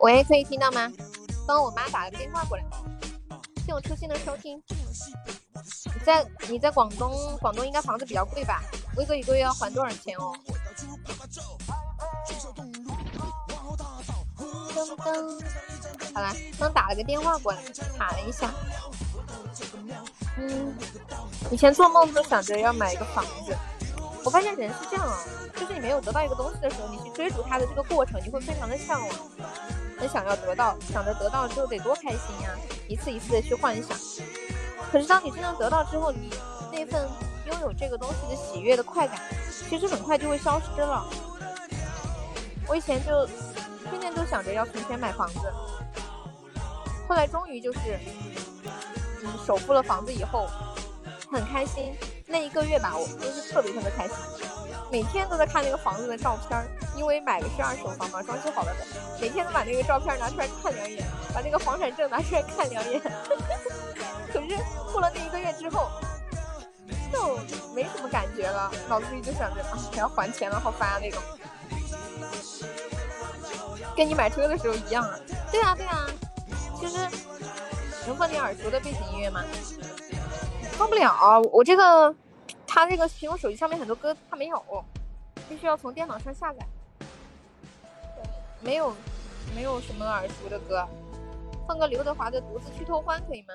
[0.00, 0.92] 喂，可以听到吗？
[1.48, 2.64] 帮我妈打个电话过来。
[3.64, 4.62] 谢我初心的收听。
[5.94, 8.62] 你在你在广东，广东应该房子比较贵吧？
[8.98, 10.36] 威哥一个月要还多少钱哦？
[14.74, 15.44] 噔噔，
[16.14, 17.58] 好啦，刚打了个电话过来，
[17.96, 18.50] 卡了一下。
[20.38, 20.74] 嗯，
[21.50, 23.56] 以前做梦都想着要买一个房子。
[24.24, 25.18] 我发现人是这样啊，
[25.54, 29.16] 就是你没有得到一个东西的时候，你去追逐它的这个过程，你会非常的向往。
[29.98, 32.50] 很想要得到，想着得到之后得多开心呀！
[32.88, 33.96] 一次一次的去幻想。
[34.92, 36.30] 可是当你真正得到之后，你
[36.70, 37.08] 那份
[37.46, 39.18] 拥有这个东西的喜悦的快感，
[39.70, 41.06] 其实很快就会消失了。
[42.68, 43.26] 我以前就
[43.90, 45.52] 天天都想着要存钱买房子，
[47.08, 47.98] 后来终于就是，
[49.22, 50.48] 嗯，首付了房子以后，
[51.30, 51.94] 很开心。
[52.26, 54.16] 那一个月吧，我就是特别特别开心。
[54.90, 56.60] 每天都在看那个房子的照片，
[56.96, 58.84] 因为买的是二手房嘛，装修好了的。
[59.20, 63.00] 每天都把那个照片拿出来看两眼，把那个房产证拿出来看两眼。
[64.32, 64.56] 可是
[64.92, 65.88] 过了那一个月之后，
[67.12, 67.36] 就
[67.74, 71.22] 没什么感觉了，脑子里就想着啊，要还钱了，好烦啊那种。
[73.96, 75.18] 跟你买车的时候一样啊。
[75.50, 76.06] 对啊对啊，
[76.78, 76.98] 其实
[78.06, 79.42] 能放点耳熟的背景音乐吗？
[80.72, 82.14] 放不了，我这个。
[82.68, 84.84] 他这个苹果手机上面很多歌他没有，
[85.48, 86.58] 必须要从电脑上下载。
[88.60, 88.94] 没有，
[89.54, 90.86] 没有什么耳熟的歌，
[91.66, 93.54] 放个刘德华的《独自去偷欢》可以吗？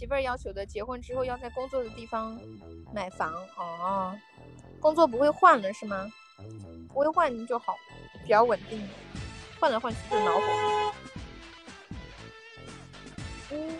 [0.00, 2.40] 媳妇儿要求的，结婚之后要在工作的地方
[2.90, 4.18] 买房哦，
[4.80, 6.10] 工作不会换了是吗？
[6.88, 7.76] 不会换就好，
[8.22, 8.88] 比较稳定，
[9.60, 10.94] 换来换去就恼火。
[13.50, 13.78] 嗯。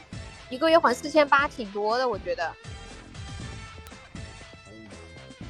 [0.50, 2.54] 一个月还四千八，挺多的，我觉得。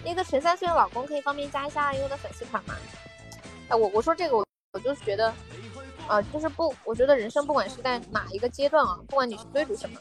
[0.05, 2.77] 那个陈三岁的老公可以方便加一下阿优的粉丝团吗？
[3.71, 5.35] 哎，我我说这个，我我就是觉得，
[6.11, 10.01] 啊，就是不，我觉得人生不管是在哪一个阶段啊，不管你是追逐什么，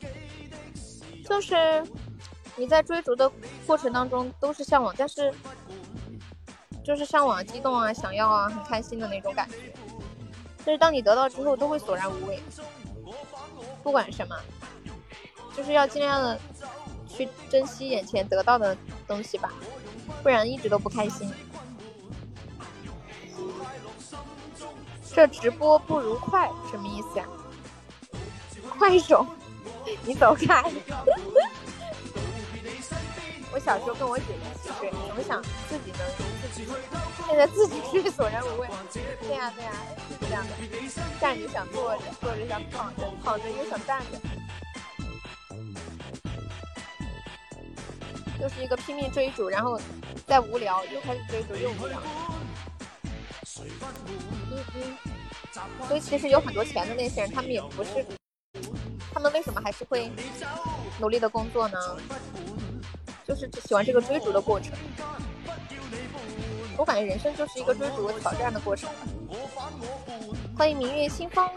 [1.24, 1.84] 就是
[2.56, 3.32] 你在追逐的
[3.68, 5.32] 过程当中都是向往，但是
[6.84, 9.72] 就是向往、激动啊、想要啊、很开心的那种感觉。
[10.66, 12.40] 就是当你得到之后，都会索然无味，
[13.84, 14.36] 不管什么。
[15.56, 16.40] 就是要尽量的
[17.08, 18.76] 去珍惜眼前得到的
[19.08, 19.54] 东西吧，
[20.24, 21.30] 不然一直都不开心。
[25.14, 27.26] 这直播不如快什么意思呀？
[28.78, 29.26] 快手，
[30.04, 30.64] 你走开！
[33.52, 36.08] 我小时候跟我姐一起睡，总想自己能
[36.42, 36.68] 自己，
[37.28, 38.68] 现在自己睡索然无味。
[38.94, 39.72] 对呀对呀，
[40.08, 40.52] 是这样的。
[41.20, 44.20] 站着想坐着，坐着想躺着，躺着又想站着。
[48.40, 49.78] 就是一个拼命追逐，然后
[50.26, 52.00] 再无聊，又开始追逐，又无聊。
[55.88, 58.06] 所以其实有很多钱的那些人，他们也不是，
[59.14, 60.12] 他们为什么还是会
[61.00, 61.78] 努力的工作呢？
[63.28, 64.72] 就是喜欢这个追逐的过程。
[66.78, 68.90] 我感觉人生就是一个追逐挑战的过程。
[70.58, 71.48] 欢迎明月清风。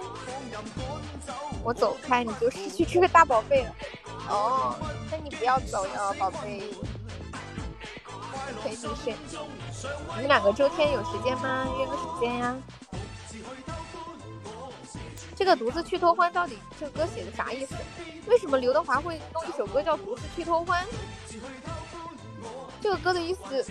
[1.62, 3.74] 我走开，你就失去这个大宝贝了。
[4.28, 4.76] 哦，
[5.10, 6.62] 那你不要走呀，宝贝，
[8.62, 9.14] 陪你睡。
[10.10, 11.66] 你们两个周天有时间吗？
[11.78, 12.56] 约个时间呀。
[15.34, 17.74] 这个独自去偷欢到底这歌写的啥意思？
[18.26, 20.86] 为什么刘德华会弄一首歌叫独自去偷欢？
[22.80, 23.64] 这个歌的意思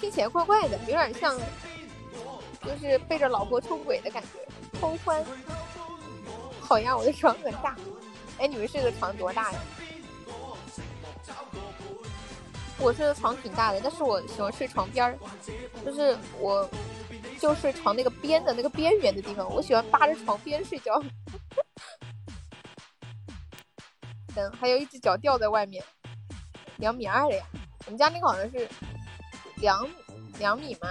[0.00, 1.36] 听起来怪怪的，有点像，
[2.64, 4.78] 就是背着老婆出轨的感觉。
[4.78, 5.24] 偷欢，
[6.60, 7.76] 好呀，我的床很大。
[8.38, 9.58] 哎，你们睡的床多大呀？
[12.80, 15.18] 我睡的床挺大的，但是我喜欢睡床边儿，
[15.84, 16.68] 就是我
[17.38, 21.02] 就睡床那个边的那个边缘的地方，我喜欢扒着床边睡觉。
[24.34, 25.84] 等， 还有一只脚掉在外面，
[26.78, 27.44] 两米二的呀，
[27.84, 28.66] 我们家那个好像是
[29.56, 29.86] 两
[30.38, 30.88] 两米嘛，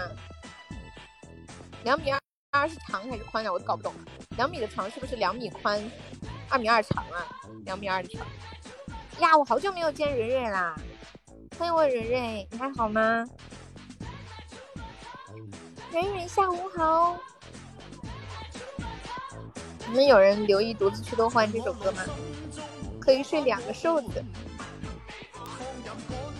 [1.83, 2.19] 两米二。
[2.51, 3.53] 二是长还是宽呀？
[3.53, 3.93] 我都搞不懂。
[4.35, 5.79] 两米的长是不是两米宽，
[6.49, 7.21] 二米二长啊？
[7.63, 8.25] 两米二的长。
[9.19, 10.75] 呀，我好久没有见蕊蕊啦！
[11.59, 13.27] 欢迎我蕊蕊，你还好吗？
[15.91, 17.17] 蕊蕊下午好。
[19.89, 22.03] 你们有人留意《独自去东欢》这首歌吗？
[23.01, 24.23] 可以睡两个瘦子。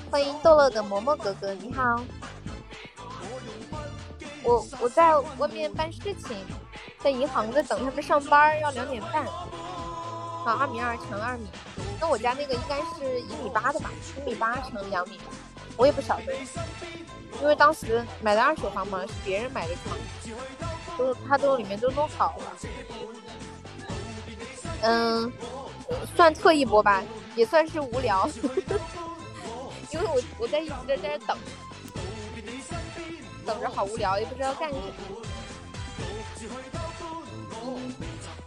[0.10, 2.02] 欢迎逗乐的嬷嬷哥哥，你好。
[4.42, 6.38] 我我在外面办事情，
[7.00, 9.26] 在银行在等他们上班，要两点半。
[10.46, 11.48] 啊，二米二乘二米，
[12.00, 13.92] 那我家那个应该是一米八的吧？
[14.18, 15.20] 一米八乘两米，
[15.78, 16.34] 我也不晓得，
[17.42, 19.96] 因为当时买的二手房嘛，是别人买的床，
[20.98, 22.54] 都他都里面都弄好了。
[24.82, 25.32] 嗯，
[26.16, 27.04] 算特意播吧，
[27.36, 28.28] 也算是无聊，
[29.92, 31.38] 因为我我在一直在在这等。
[33.46, 34.84] 等着好无聊，也不知道干什么。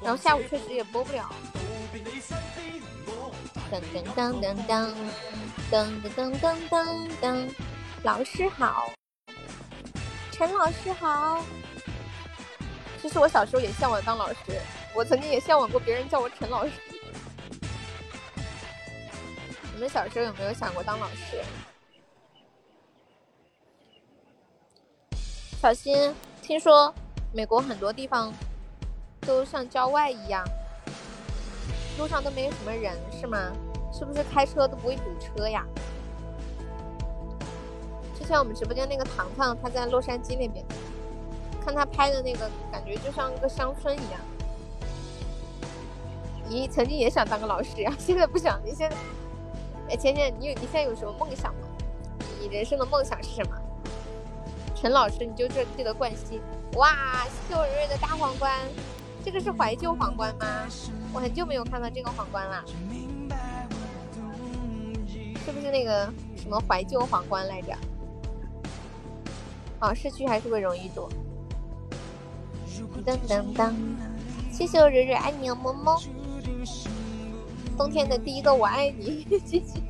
[0.02, 1.30] 然后下午确实也播不了。
[3.70, 4.92] 噔噔噔噔噔
[5.70, 7.48] 噔噔噔噔噔，
[8.02, 8.92] 老师好，
[10.30, 11.44] 陈老师好。
[13.00, 14.60] 其实我小时候也向往当老师，
[14.94, 16.72] 我曾经也向往过别人叫我陈老师。
[19.74, 21.42] 你们小时候有没有想过当老师？
[25.60, 26.94] 小新，听说
[27.32, 28.32] 美国很多地方
[29.26, 30.44] 都像郊外一样，
[31.98, 33.38] 路上都没有什么人，是吗？
[33.92, 35.64] 是不是开车都不会堵车呀？
[38.18, 40.64] 之前我们直播间那个糖糖，他在洛杉矶那边，
[41.64, 44.20] 看他拍的那个，感觉就像一个乡村一样。
[46.48, 47.94] 你曾经也想当个老师呀？
[47.98, 48.60] 现在不想？
[48.64, 48.96] 你现在，
[49.90, 51.68] 哎，浅浅，你有你现在有什么梦想吗？
[52.40, 53.56] 你人生的梦想是什么？
[54.74, 56.40] 陈老师，你就这记得冠希，
[56.74, 58.52] 哇，秀蕊蕊的大皇冠，
[59.24, 60.46] 这个是怀旧皇冠吗？
[61.12, 62.64] 我很久没有看到这个皇冠了，
[65.44, 67.76] 是不是那个什么怀旧皇冠来着？
[69.80, 71.08] 哦，市区还是会容易堵。
[73.04, 73.72] 噔噔噔，
[74.50, 76.00] 谢谢我蕊蕊，爱你哦，么么。
[77.76, 79.80] 冬天的第一个我爱你，谢谢，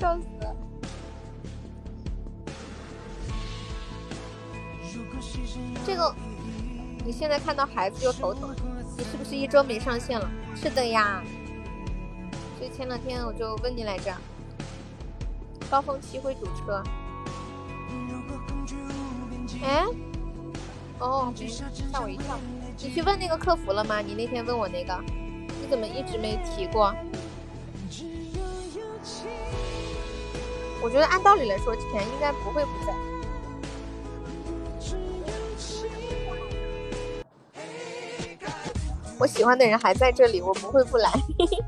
[0.00, 0.56] 笑死了。
[5.86, 6.14] 这个，
[7.04, 8.56] 你现在看到孩子就头疼，
[8.96, 10.26] 你是不是一周没上线了？
[10.56, 11.22] 是的呀，
[12.58, 14.10] 所以前两天我就问你来着，
[15.70, 16.82] 高峰期会堵车。
[19.62, 19.84] 哎，
[20.98, 22.38] 哦，吓我一跳！
[22.78, 24.00] 你去问那个客服了吗？
[24.00, 26.94] 你那天问我那个，你怎么一直没提过？
[30.82, 33.13] 我觉得按道理来说，钱应该不会不在。
[39.24, 41.10] 我喜欢的人还在这里，我不会不来。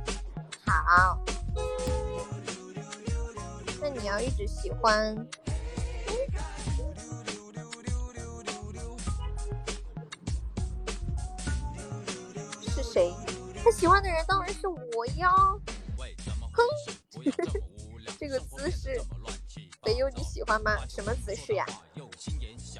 [0.67, 1.19] 好，
[3.81, 5.17] 那你要一直喜欢。
[12.61, 13.11] 是谁？
[13.65, 15.33] 他喜欢的人当然是我呀！
[16.53, 16.63] 哼，
[18.21, 19.01] 这个姿势，
[19.83, 20.77] 没有你喜欢吗？
[20.91, 21.65] 什么姿势呀？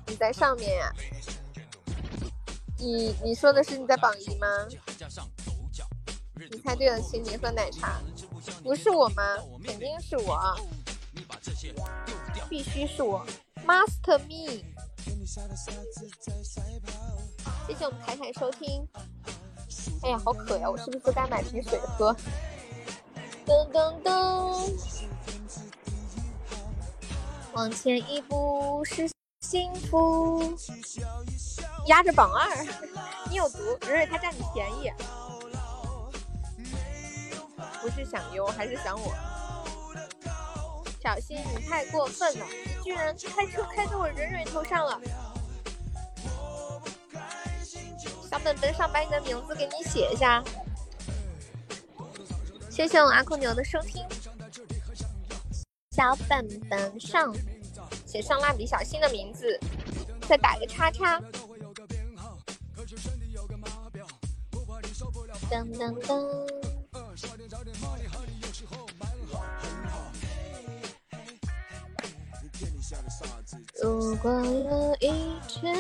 [0.07, 0.93] 你在上面呀？
[2.79, 4.47] 你你说的是你在榜一吗？
[6.51, 8.01] 你猜对了，请你喝奶茶。
[8.63, 9.23] 不是我吗？
[9.65, 10.39] 肯定是我，
[12.49, 13.27] 必须是我
[13.67, 14.63] ，Master Me。
[17.67, 18.87] 谢谢我们凯凯收听。
[20.03, 20.71] 哎呀，好渴呀！
[20.71, 22.15] 我是不是该买瓶水喝？
[23.47, 24.71] 噔噔噔，
[27.55, 29.09] 往前一步是。
[29.49, 30.59] 幸福
[31.87, 32.67] 压着榜二，
[33.31, 34.91] 你有毒，蕊蕊他占你便宜，
[37.81, 39.15] 不是想优还是想我？
[41.01, 45.01] 小心你太过分了，你居然开车开到我蕊蕊头上了！
[48.29, 50.43] 小本本上把你的名字给你写一下。
[52.69, 54.05] 谢谢我阿空牛的收听，
[55.93, 57.33] 小本本上。
[58.17, 59.61] 写上蜡笔小新的名字，
[60.27, 61.21] 再打个叉叉。
[65.51, 66.49] 噔噔噔。
[73.83, 75.77] 如果有一天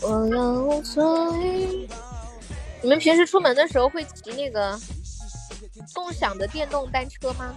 [0.00, 1.86] 我要无所谓，
[2.80, 4.80] 你们平时出门的时候会骑那个
[5.92, 7.54] 共享的电动单车吗？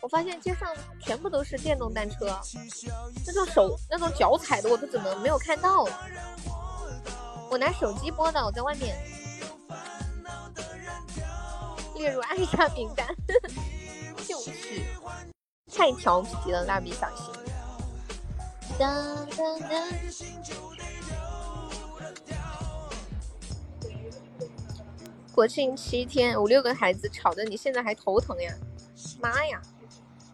[0.00, 2.38] 我发现街上全部都是电动单车，
[3.26, 5.86] 那种手、那种脚踩的我都怎么没有看到？
[7.50, 8.96] 我拿手机播的，我在外面。
[11.96, 13.08] 列入爱杀名单，
[14.24, 14.84] 就是
[15.66, 17.26] 太调皮了，蜡笔小新。
[25.34, 28.54] 国庆七天，五六个孩子吵得你现在还头疼呀！
[29.20, 29.60] 妈呀！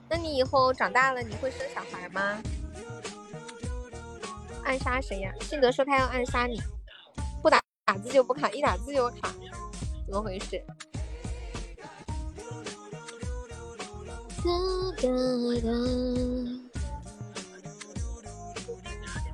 [0.09, 2.41] 那你以后长大了你会生小孩吗？
[4.65, 5.33] 暗杀谁呀？
[5.41, 6.61] 信德说他要暗杀你，
[7.43, 9.35] 不打打字就不卡，一打字就卡，
[10.07, 10.65] 怎么回事？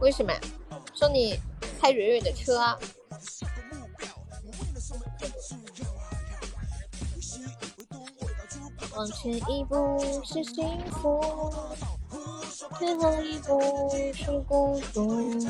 [0.01, 0.33] 为什么？
[0.95, 1.39] 说你
[1.81, 2.79] 开蕊蕊的车。
[9.01, 11.19] 往前一步是幸福，
[12.79, 15.41] 退后一步是孤独。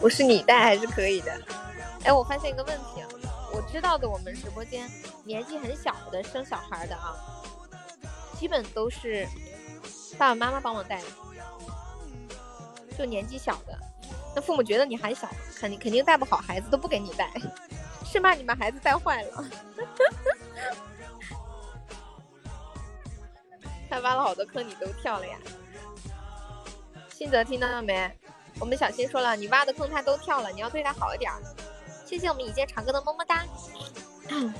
[0.00, 1.32] 不是你带还是可以的。
[2.02, 3.08] 哎，我发现一个问题啊。
[3.54, 4.90] 我知道的，我们直播间
[5.22, 7.14] 年纪很小的生小孩的啊，
[8.36, 9.28] 基本都是
[10.18, 11.06] 爸爸妈妈帮我带的，
[12.98, 13.78] 就年纪小的，
[14.34, 15.28] 那父母觉得你还小，
[15.58, 17.30] 肯定肯定带不好孩子，都不给你带，
[18.04, 19.44] 是怕你把孩子带坏了。
[23.90, 25.36] 他挖了好多坑，你都跳了呀？
[27.10, 28.10] 信泽听到了没？
[28.58, 31.30] 我们小新说了，你挖的坑他都跳了，你要对他好一点。
[32.06, 33.44] 谢谢我们一见长哥的么么哒。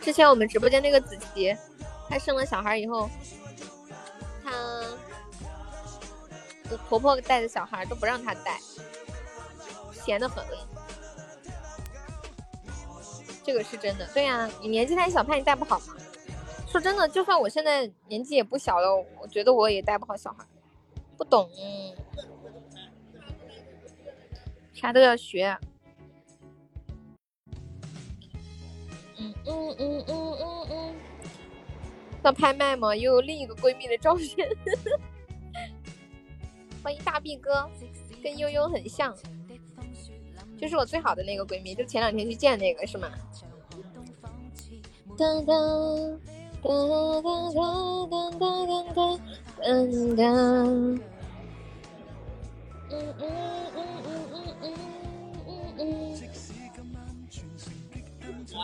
[0.00, 1.56] 之前我们直播间那个子琪，
[2.08, 3.08] 她生了小孩以后，
[6.76, 8.60] 婆婆带的小孩都不让她带，
[9.92, 10.44] 闲得很。
[13.42, 15.96] 这个是真的，对呀，你年纪太小，怕你带不好嘛。
[16.68, 20.44] 说真的，就算我现在年纪也不小了，我觉得我也带不好小孩。
[21.16, 21.50] 不懂，
[24.72, 25.58] 啥都要学。
[29.18, 30.94] 嗯嗯嗯嗯嗯嗯，
[32.22, 32.94] 要拍卖吗？
[32.94, 34.48] 又有另一个闺蜜的照片。
[36.82, 37.68] 欢迎大 B 哥，
[38.22, 39.14] 跟悠悠很像，
[40.58, 43.10] 就是我最好的那个闺蜜，就前两天去见那个是吗？
[45.16, 46.18] 噔噔
[46.62, 46.68] 噔
[47.20, 48.20] 噔噔噔
[48.94, 49.20] 噔
[49.60, 51.00] 噔噔。
[52.92, 54.72] 嗯嗯嗯嗯嗯嗯
[55.46, 55.80] 嗯嗯。
[58.52, 58.56] 嗯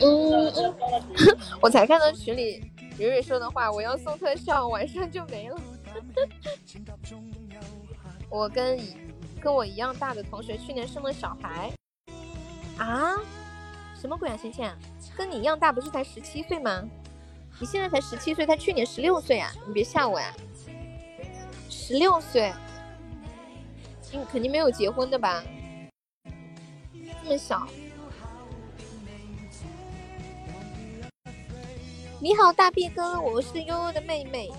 [0.00, 0.74] 嗯，
[1.62, 2.62] 我才看到群里
[2.98, 5.60] 蕊蕊说的话，我要送特效，晚上就没了。
[8.30, 8.78] 我跟
[9.40, 11.70] 跟我一样大的同学去年生了小孩。
[12.78, 13.16] 啊？
[13.94, 14.70] 什么鬼啊，芊芊？
[15.16, 16.82] 跟你一样大不是才十七岁吗？
[17.58, 19.50] 你现在才十七岁，他去年十六岁啊！
[19.66, 20.34] 你别吓我呀。
[21.70, 22.52] 十六岁，
[24.12, 25.42] 你肯定没有结婚的吧？
[27.22, 27.66] 这么小。
[32.26, 34.50] 你好，大 B 哥，我是悠悠的妹妹，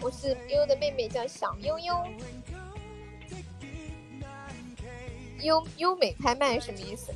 [0.00, 1.92] 我是悠悠的妹妹，叫小悠悠。
[5.40, 7.12] 优优美拍卖什么意思？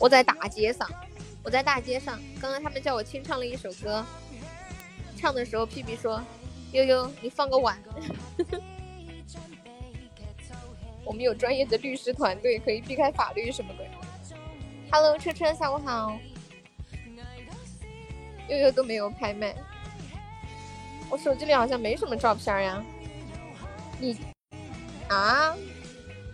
[0.00, 0.90] 我在大街上，
[1.44, 4.04] 我在大街上，刚刚他们叫我清唱了一首歌，
[5.16, 6.20] 唱的时候屁屁说。
[6.72, 7.80] 悠悠，你放个碗。
[11.06, 13.86] 我们有专业的律师团队，可以避开法律什么的。
[14.90, 16.18] Hello，车车，下午好。
[18.48, 19.54] 悠悠都没有拍卖，
[21.10, 22.82] 我手机里好像没什么照片呀。
[23.98, 24.16] 你
[25.08, 25.54] 啊？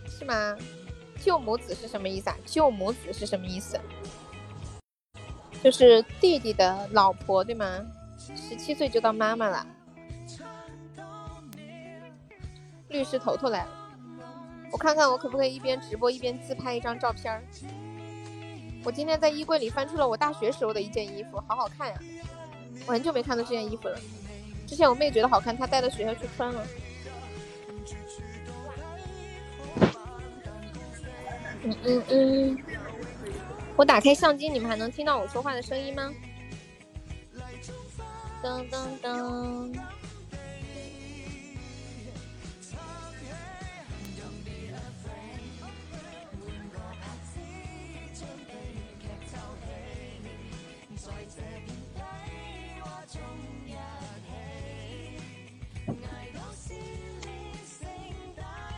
[0.07, 0.55] 是吗？
[1.19, 2.37] 舅母子是什么意思啊？
[2.45, 3.79] 舅母子是什么意思？
[5.63, 7.65] 就是弟弟的老婆对吗？
[8.17, 9.65] 十七岁就当妈妈了。
[12.89, 13.69] 律师头头来了，
[14.71, 17.43] 我看看我可不可以一边直播一边自拍一张照片。
[18.83, 21.95] 我今天在衣柜里翻出了我大学时候的一件衣服，好好看呀！
[22.85, 23.97] 我很久没看到这件衣服了，
[24.67, 26.67] 之前我妹觉得好看，她带到学校去穿了。
[31.65, 32.57] 嗯嗯嗯，
[33.77, 36.13] 我打开相机，你们还能听到我说话的声音吗？
[38.43, 39.79] 噔噔噔。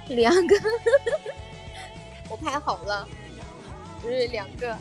[0.10, 0.56] 两个，
[2.30, 3.08] 我拍好了，
[4.02, 4.78] 是两个。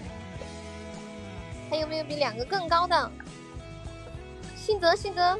[1.71, 3.11] 还有没有比两个更高的？
[4.57, 5.39] 信泽，信泽，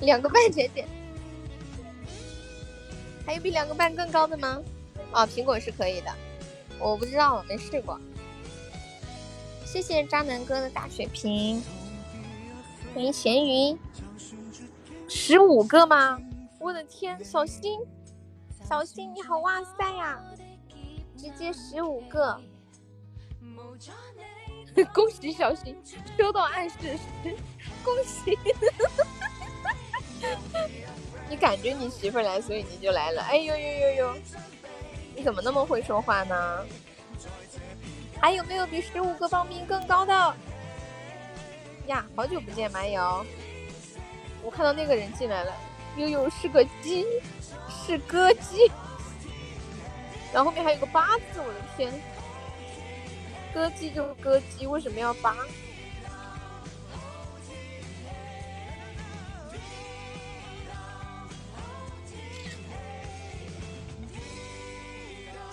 [0.00, 0.86] 两个半姐姐。
[3.26, 4.62] 还有比两个半更高的吗？
[5.12, 6.12] 哦，苹果是可以的，
[6.78, 7.98] 我不知道，我没试过。
[9.64, 11.62] 谢谢渣男哥的大血瓶，
[12.94, 13.76] 欢迎咸鱼。
[15.08, 16.18] 十五个吗？
[16.58, 17.80] 我的天，小心，
[18.68, 20.20] 小新你好，哇塞呀！
[21.16, 22.38] 直接十五个，
[24.92, 25.74] 恭喜小新
[26.18, 26.98] 收到暗示，
[27.82, 28.38] 恭喜！
[31.30, 33.22] 你感觉你媳妇来，所以你就来了。
[33.22, 34.14] 哎呦呦呦呦，
[35.16, 36.66] 你怎么那么会说话呢？
[38.20, 40.12] 还有没有比十五个报名更高的？
[41.86, 43.24] 呀，好久不见，蛮友，
[44.42, 45.54] 我看到那个人进来了。
[45.98, 47.04] 悠悠是个鸡，
[47.68, 48.70] 是歌姬。
[50.32, 51.92] 然后后面还有个八字，我的天！
[53.52, 55.34] 歌姬就是歌姬，为什么要八？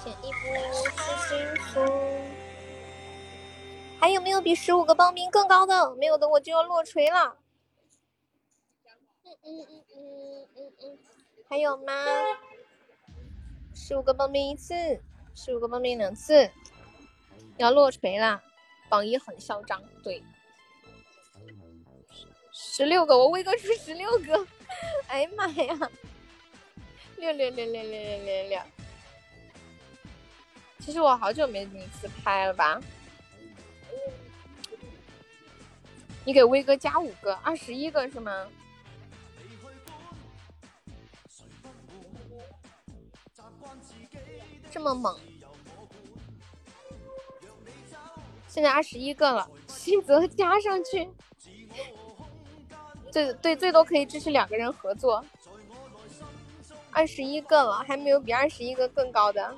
[0.04, 0.38] 前一步
[0.96, 1.82] 是幸福。
[4.00, 5.96] 还有没有比十五个报名更高的？
[5.96, 7.38] 没有的，我就要落锤了。
[9.24, 10.98] 嗯嗯嗯嗯嗯嗯，
[11.50, 11.94] 还有吗？
[13.74, 14.74] 十五个报名一次，
[15.34, 16.50] 十五个报名两次，
[17.58, 18.42] 要落锤啦！
[18.88, 20.24] 榜一很嚣张，对，
[22.54, 24.48] 十六个，我威哥出十六个，
[25.08, 25.92] 哎呀妈呀！
[27.18, 28.62] 六六六六六六六六，
[30.80, 32.80] 其实我好久没你自拍了吧？
[36.24, 38.48] 你给威哥加五个，二十一个是吗？
[44.76, 45.18] 这么猛，
[48.46, 51.10] 现在二十一个了，新泽加上去，
[53.10, 55.24] 最对最多可以支持两个人合作，
[56.92, 59.56] 二十一个了，还没有比二十一个更高的，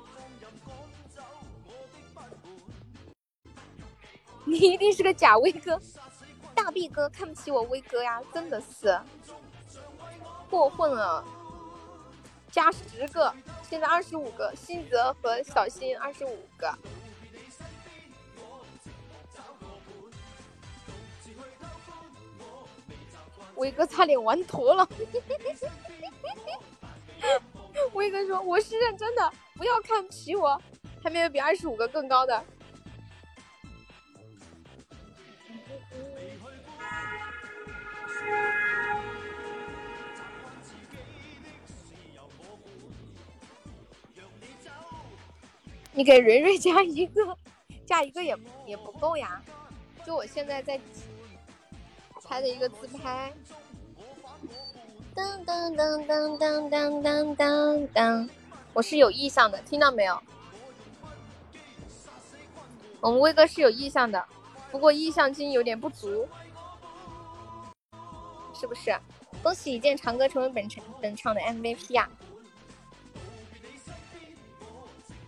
[4.44, 5.80] 你一定是个假威哥，
[6.54, 8.96] 大 B 哥看不起我威哥呀，真的是。
[10.48, 11.24] 过分了，
[12.50, 13.34] 加十个。
[13.68, 16.74] 现在二十五个，新泽和小新二十五个，
[23.56, 24.88] 威哥差点玩坨了。
[27.92, 30.60] 威哥说：“我是认真的，不要看不起我。”
[31.02, 32.44] 还没有比二十五个更高的。
[45.98, 47.36] 你给蕊蕊加一个，
[47.84, 49.42] 加一个也也不够呀。
[50.06, 50.78] 就我现在在
[52.22, 53.32] 拍的一个自拍，
[55.12, 58.28] 噔噔噔噔噔噔噔噔噔，
[58.72, 60.22] 我是有意向的，听到没有？
[63.00, 64.24] 我们威哥是有意向的，
[64.70, 66.28] 不过意向金有点不足，
[68.54, 68.96] 是不是？
[69.42, 72.08] 恭喜一见长歌成为本场本场的 MVP 呀！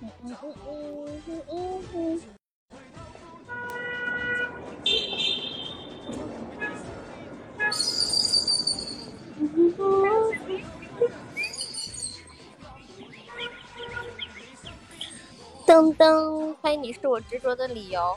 [0.01, 0.09] 噔
[15.97, 18.17] 噔，欢迎你是我执着的理由。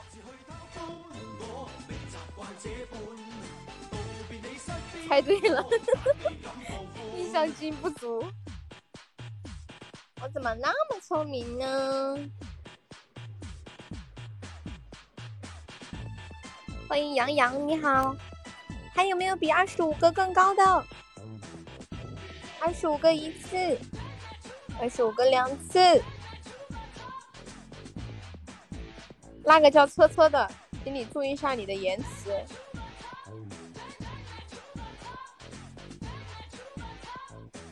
[5.06, 5.62] 猜对了，
[7.14, 8.24] 印象金不足。
[10.24, 12.16] 我怎么那么聪明呢？
[16.88, 18.16] 欢迎杨洋，你好。
[18.94, 20.86] 还有没有比二十五个更高的？
[22.58, 23.78] 二十五个一次，
[24.80, 25.78] 二十五个两次。
[29.44, 30.50] 那个叫车车的，
[30.82, 32.32] 请你注意一下你的言辞。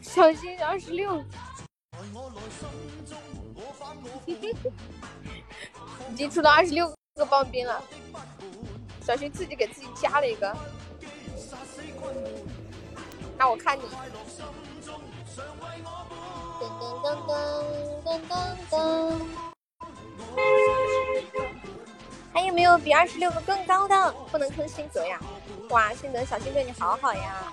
[0.03, 1.25] 小心二十六。
[6.11, 7.83] 已经出到二十六个棒冰了，
[9.05, 10.55] 小心自己给自己加了一个。
[13.39, 13.83] 那我看你。
[16.61, 17.09] 噔噔噔
[18.05, 18.31] 噔噔
[18.71, 18.73] 噔。
[22.33, 24.13] 还有没有比二十六个更高的？
[24.31, 25.19] 不能坑新泽呀！
[25.71, 27.53] 哇，新泽小新对你好好呀，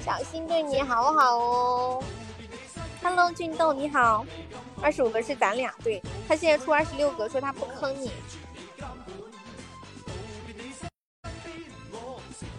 [0.00, 2.02] 小新对你好好哦。
[3.08, 4.22] Hello，俊豆你好，
[4.82, 8.10] 二十五个是咱俩，对他现在出二十六个，说他不坑你。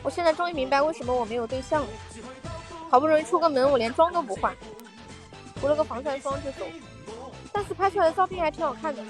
[0.02, 1.88] 我现在终于明白为什么我没有对象了。
[2.90, 4.56] 好不容易出个门，我连妆都不化，
[5.62, 6.66] 涂了个防晒霜就走。
[7.54, 9.04] 但是拍出来的照片还挺好看的。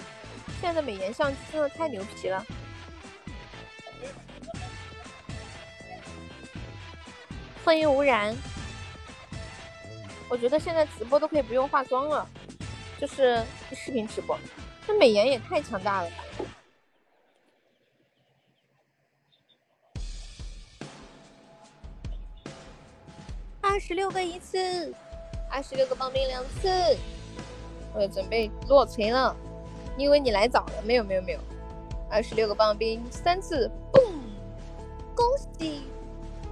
[0.59, 2.45] 现在的美颜相机真的太牛皮了。
[7.63, 8.35] 欢迎无染。
[10.29, 12.25] 我觉得现在直播都可以不用化妆了，
[12.99, 14.37] 就是视频直播，
[14.85, 16.15] 这美颜也太强大了吧。
[23.59, 24.93] 二十六个一次，
[25.49, 26.69] 二十六个棒冰两次，
[27.93, 29.35] 我准备落锤了。
[29.97, 30.81] 你以为你来早了？
[30.83, 31.39] 没有没有没有，
[32.09, 34.11] 二十六个棒冰三次，嘣！
[35.15, 35.25] 恭
[35.57, 35.83] 喜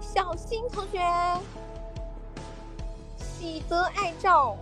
[0.02, 1.00] 小新同学，
[3.40, 4.58] 喜得爱照，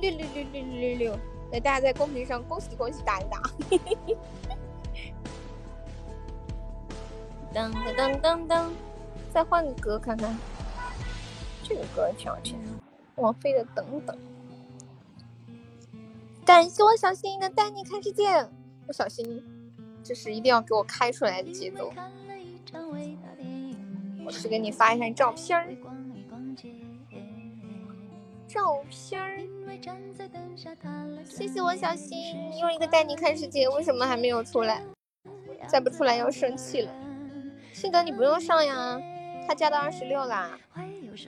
[0.00, 1.18] 六六六六六六六，
[1.52, 3.40] 来大家在公屏上恭喜恭喜打一打。
[7.54, 8.70] 噔 噔噔噔噔，
[9.32, 10.36] 再换个歌看看。
[11.62, 12.58] 这个歌挺好听，
[13.14, 14.16] 王菲的《等等》。
[16.44, 18.46] 感谢我小新的带你看世界，
[18.88, 19.42] 我小心，
[20.02, 21.92] 这是一定要给我开出来的节奏。
[24.26, 25.68] 我去给你发一下照片儿，
[28.54, 29.36] 照片儿。
[31.24, 34.80] 谢谢我小新，又一个带你看世界，为什么还没有出来？
[35.66, 36.92] 再不出来要生气了。
[37.72, 39.00] 信德你不用上呀，
[39.48, 40.56] 他加到二十六啦。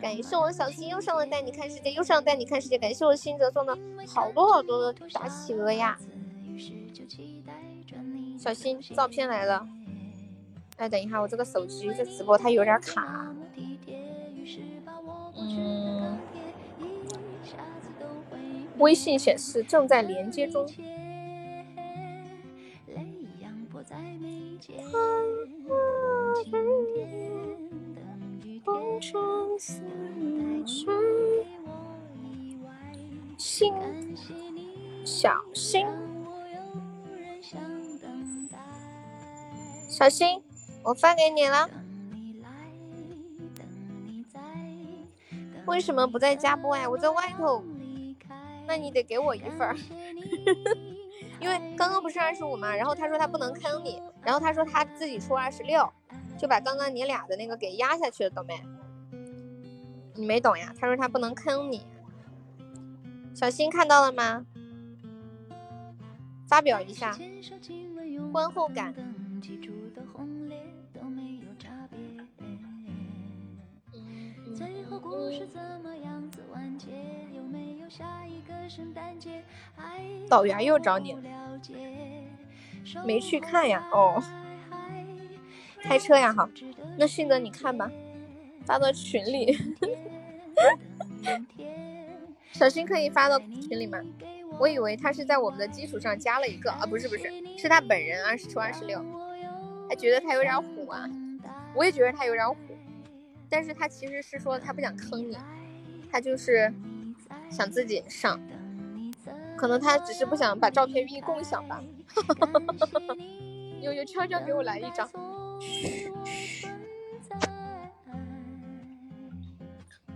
[0.00, 2.78] 感谢我小新又上了带你看世界，又上了带你看世界。
[2.78, 5.98] 感谢我新泽送的好多好多的大企鹅呀！
[8.38, 9.66] 小新照片来了，
[10.76, 13.34] 哎，等一下，我这个手机这直播它有点卡。
[15.38, 15.85] 嗯，
[18.78, 20.66] 微信显示正在连接中。
[33.38, 33.72] 心，
[35.04, 35.86] 小心，
[39.88, 40.42] 小心，
[40.82, 41.70] 我发给你了。
[45.66, 46.88] 为什么不在家播呀？
[46.88, 47.62] 我在外头。
[48.66, 49.76] 那你得给我一份儿，
[51.40, 52.74] 因为刚刚不是二十五吗？
[52.74, 55.88] 然后他说他不能坑你，然后他说他自己出二十六。
[56.38, 58.62] 就把刚刚你俩的那个给压下去了，懂没？
[60.14, 60.74] 你没懂呀？
[60.78, 61.86] 他说他不能坑你，
[63.34, 64.44] 小新看到了吗？
[66.46, 67.16] 发表一下
[68.30, 68.94] 观后感。
[80.28, 81.16] 导员又找你，
[83.04, 83.88] 没去看呀？
[83.92, 84.22] 哦。
[85.82, 86.48] 开车呀，好，
[86.98, 87.90] 那迅哥你看吧，
[88.64, 89.56] 发到群里。
[92.52, 94.00] 小新可以发到群里吗？
[94.58, 96.72] 我以为他是在我们的基础上加了一个。
[96.72, 99.04] 啊，不是不是，是他本人二十出二十六，
[99.88, 101.08] 还觉得他有点虎啊，
[101.74, 102.56] 我也觉得他有点虎，
[103.48, 105.36] 但是他其实是说他不想坑你，
[106.10, 106.72] 他就是
[107.50, 108.40] 想自己上，
[109.56, 111.82] 可能他只是不想把照片一共享吧。
[113.82, 115.08] 悠悠悄悄给我来一张。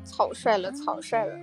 [0.04, 1.38] 草率了，草率了。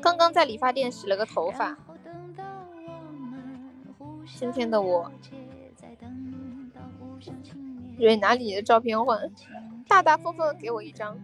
[0.00, 1.78] 刚刚在理发店洗了个头发。
[4.34, 5.12] 今天的我，
[7.96, 9.30] 对，拿你的照片换，
[9.92, 11.18] 大大方方的给我一张。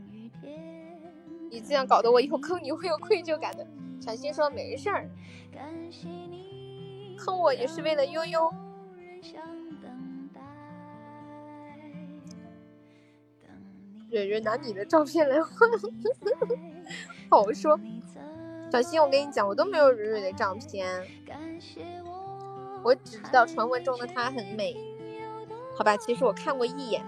[1.50, 3.66] 你这样搞得我以后坑你会有愧疚感的。
[3.98, 5.08] 小新说没事儿。
[7.16, 8.52] 坑我也是为了悠悠。
[14.10, 15.70] 蕊蕊拿你的照片来换，
[17.30, 17.80] 好说。
[18.70, 20.86] 小新，我跟你讲，我都没有蕊蕊的照片，
[22.82, 24.76] 我只知道传闻中的她很美，
[25.74, 25.96] 好吧？
[25.96, 27.02] 其实我看过一眼，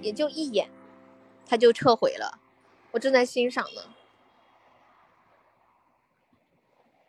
[0.00, 0.68] 也就一眼
[1.46, 2.38] 他就撤回了
[2.92, 3.82] 我正在欣赏呢。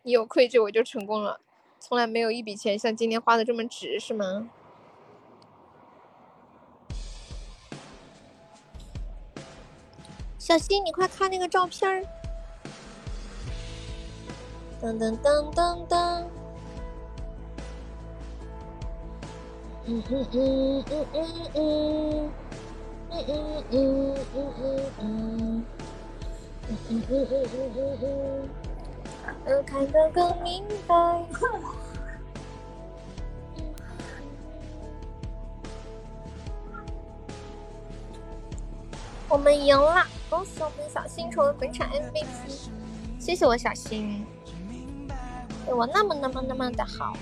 [0.02, 1.40] 你有愧疚我就成功了
[1.78, 4.48] 从来没有一笔钱像今天花的这么值是吗？
[10.38, 12.04] 小新你快看那个照片儿。
[14.82, 16.24] 噔噔噔噔噔。
[19.86, 22.30] 嗯嗯嗯嗯嗯嗯。
[23.12, 24.52] 嗯嗯嗯嗯
[24.98, 25.64] 嗯嗯
[26.68, 28.48] 嗯嗯嗯嗯嗯嗯
[29.44, 30.94] 嗯，看得更明白。
[39.28, 42.68] 我们赢了，恭喜我们小新成为本场 MVP，
[43.18, 44.24] 谢谢我小新，
[45.64, 47.16] 对我那么那么那么的好，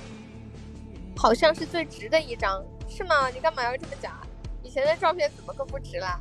[1.16, 3.28] 好像是最值的一张，是吗？
[3.30, 4.12] 你干嘛要这么讲？
[4.70, 6.20] 以前的照片怎么个不值啦？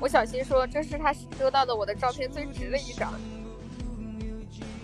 [0.00, 3.12] 我小新说这是他收到的我的照片最值的一张。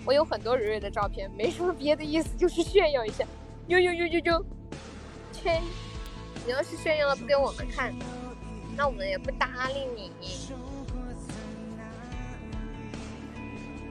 [0.05, 3.25] 我有很多蕊蕊的照片，没什么别的意思，就是炫耀一下。
[3.65, 4.45] 呦呦呦呦呦，
[5.31, 5.59] 切！
[6.45, 7.91] 你要是炫耀了不给我们看。
[8.77, 10.11] 那我们也不搭理你，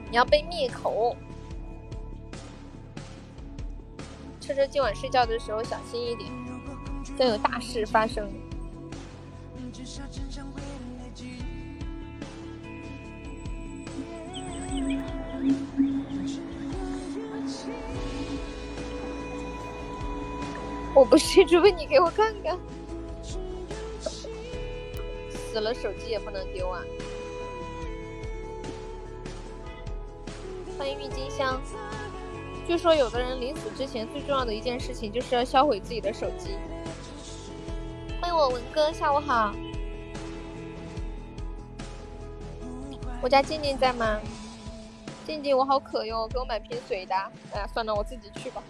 [0.09, 1.17] 你要被灭口。
[4.39, 6.31] 车车今晚睡觉的时候小心一点，
[7.17, 8.29] 将有大事发生。
[20.93, 22.57] 我不是，除非你给我看看。
[24.01, 26.81] 死了，手机也不能丢啊！
[30.77, 31.61] 欢迎郁金香。
[32.67, 36.55] 据说有的人临死之前最重要的一件事情就是要销毁自己的手机。
[38.21, 39.51] 欢迎我文哥，下午好。
[43.19, 44.19] 我家静静在吗？
[45.25, 47.15] 静静，我好渴哟，给我买瓶水的。
[47.51, 48.61] 哎呀，算了，我自己去吧。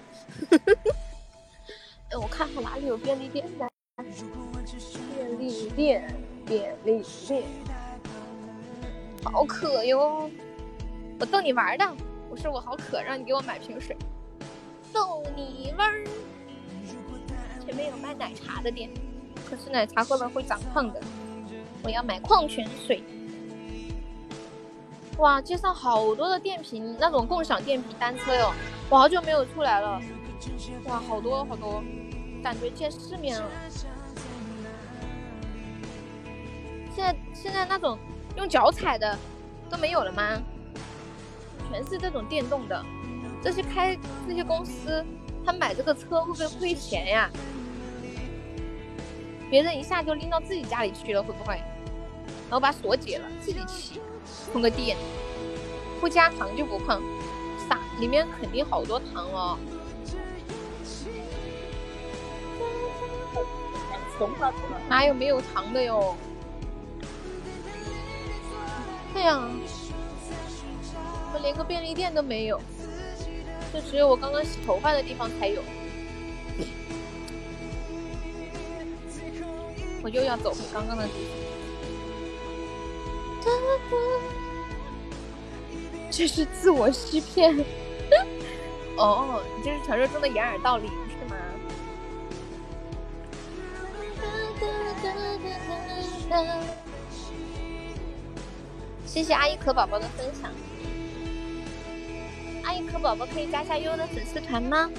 [2.11, 3.69] 哎，我看看哪里有便利店的。
[3.97, 6.15] 便利店。
[6.45, 7.43] 便利店，
[9.23, 10.29] 好渴哟！
[11.19, 11.85] 我逗你玩的，
[12.29, 13.95] 我说我好渴，让你给我买瓶水，
[14.93, 16.03] 逗你玩儿。
[17.63, 18.89] 前面有卖奶茶的店，
[19.51, 21.01] 可是奶茶喝了会长胖的。
[21.83, 23.03] 我要买矿泉水。
[25.17, 28.53] 哇，街上好多的电瓶，那种共享电瓶单车哟！
[28.89, 30.01] 我好久没有出来了。
[30.85, 31.83] 哇，好多好多，
[32.41, 33.45] 感觉见世面了。
[36.95, 37.99] 现在现在那种
[38.37, 39.17] 用脚踩的
[39.69, 40.41] 都没有了吗？
[41.69, 42.83] 全是这种电动的。
[43.43, 43.97] 这些开
[44.27, 45.05] 这些公司，
[45.45, 47.29] 他买这个车会不会亏钱呀？
[49.51, 51.55] 别人一下就拎到自己家里去了，会不会？
[52.49, 53.99] 然后把锁解了，自己骑，
[54.53, 54.95] 充个电，
[55.99, 57.01] 不加糖就不胖。
[57.67, 59.59] 傻，里面肯定好多糖哦。
[64.87, 66.15] 哪有没有糖的哟？
[69.15, 69.49] 哎呀，
[71.33, 72.57] 我连个便利店都没有，
[73.73, 75.61] 就只有我刚刚洗头发的地方才有。
[80.03, 81.21] 我又要走回刚刚的地方。
[86.11, 87.55] 这是自我欺骗。
[88.97, 90.93] 哦，你这是传说中的掩耳盗铃是
[91.29, 91.35] 吗？
[99.05, 100.51] 谢谢阿姨可宝宝的分享。
[102.63, 104.89] 阿姨可宝宝可以加下悠悠的粉丝团吗？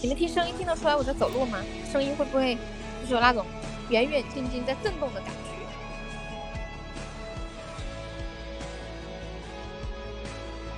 [0.00, 1.58] 你们听声音听得出来我在走路吗？
[1.92, 2.56] 声音会不会
[3.02, 3.44] 就是有那种
[3.90, 5.32] 远远近近在震动的感觉？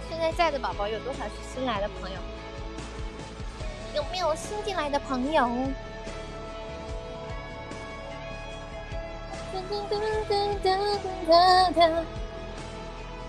[0.08, 2.16] 现在在的宝宝有多少是新来的朋友？
[3.94, 5.48] 有没有新进来的朋友？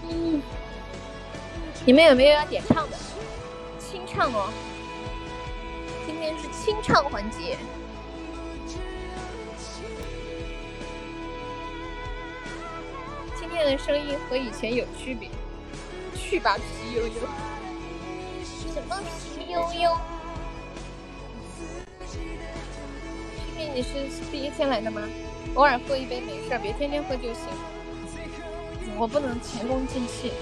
[0.04, 0.42] 嗯，
[1.86, 2.98] 你们有没有要点唱的？
[3.80, 4.50] 清唱哦，
[6.06, 7.58] 今天是清唱环节。
[13.64, 15.30] 今天的声音和以前有区别。
[16.16, 17.14] 去吧，皮悠悠。
[18.74, 19.00] 什么
[19.38, 19.96] 皮悠悠？
[23.46, 25.04] 今天你是第一天来的吗？
[25.54, 27.44] 偶尔喝一杯没事，别天天喝就行。
[28.98, 30.34] 我不能前功尽弃，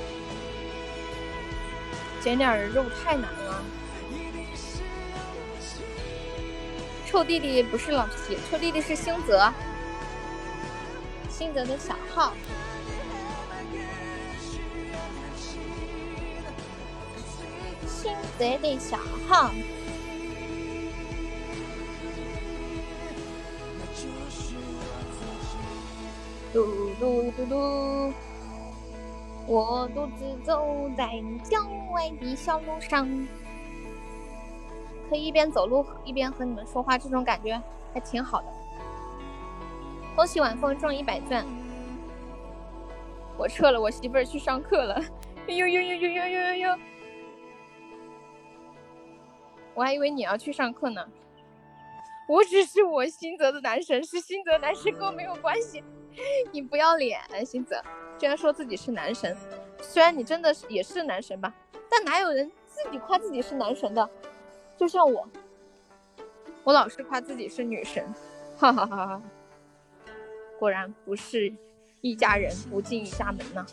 [2.22, 3.61] 减点肉太难了。
[7.05, 9.53] 臭弟弟不是老皮，臭弟弟是星泽，
[11.30, 12.34] 星泽的小号。
[18.39, 19.51] 等一下哈
[26.53, 26.65] 嘟
[26.97, 28.13] 嘟嘟嘟
[29.45, 31.59] 我独自走在郊
[31.91, 33.05] 外的小路上。
[35.09, 37.61] 可以一边走路一边和你们说话这种感觉
[37.93, 38.47] 还挺好的。
[40.15, 41.45] 恭喜晚风中一百钻。
[43.37, 44.95] 我撤了我媳妇儿去上课了。
[45.47, 46.99] 哎呦呦呦呦呦呦呦。
[49.74, 51.07] 我还以为你要去上课呢。
[52.28, 55.84] 我只是我新泽的男神，是新泽男神跟我没有关系。
[56.51, 57.82] 你不要脸，新泽，
[58.17, 59.36] 居然说自己是男神。
[59.82, 61.53] 虽然你真的是也是男神吧，
[61.89, 64.07] 但哪有人自己夸自己是男神的？
[64.78, 65.28] 就像我，
[66.63, 68.05] 我老是夸自己是女神，
[68.57, 69.22] 哈哈哈哈。
[70.59, 71.51] 果然不是
[72.01, 73.65] 一家人不进一家门呐。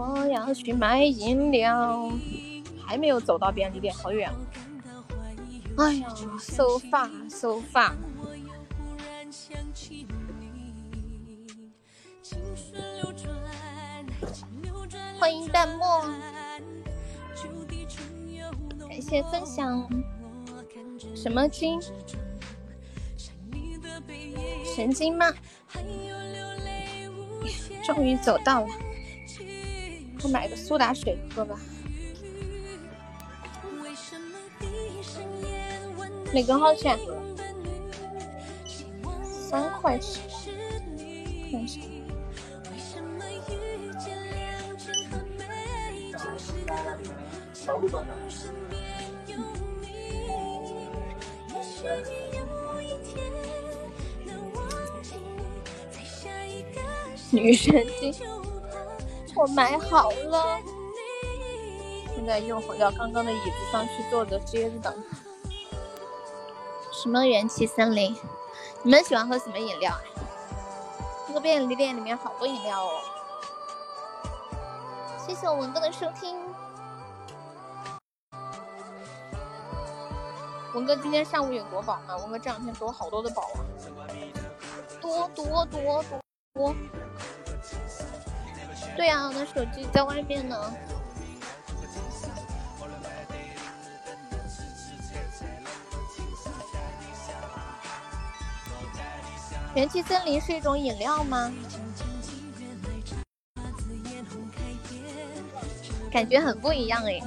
[0.00, 2.10] 我要去买饮料，
[2.86, 4.32] 还没有走到便利店，好远。
[5.76, 7.92] 哎呀，so far，so far。
[15.18, 16.08] 欢迎淡漠，
[18.88, 19.86] 感谢分享。
[21.14, 21.78] 什么金？
[24.64, 25.30] 神经吗？
[27.84, 28.68] 终于走到了，
[30.22, 31.58] 我买个苏打水喝吧。
[36.32, 36.98] 哪个号选？
[39.24, 40.22] 三块钱，
[41.50, 41.80] 看一下。
[57.32, 58.12] 女神经，
[59.40, 60.60] 我买好了，
[62.14, 64.94] 现在又回到刚刚的椅子上去坐着接着等。
[66.92, 68.14] 什么元气森林？
[68.82, 70.00] 你们喜欢喝什么饮料啊？
[71.26, 73.00] 这个便利店里面好多饮料哦。
[75.26, 76.36] 谢谢我文哥的收听。
[80.74, 82.14] 文哥今天上午有夺宝吗？
[82.18, 83.64] 文哥这两天夺好多的宝啊，
[85.00, 86.04] 多多多多
[86.52, 86.74] 多。
[88.96, 90.74] 对呀，我的手机在外面呢。
[99.74, 101.50] 元气森林是一种饮料吗？
[106.12, 107.20] 感觉很不一样哎，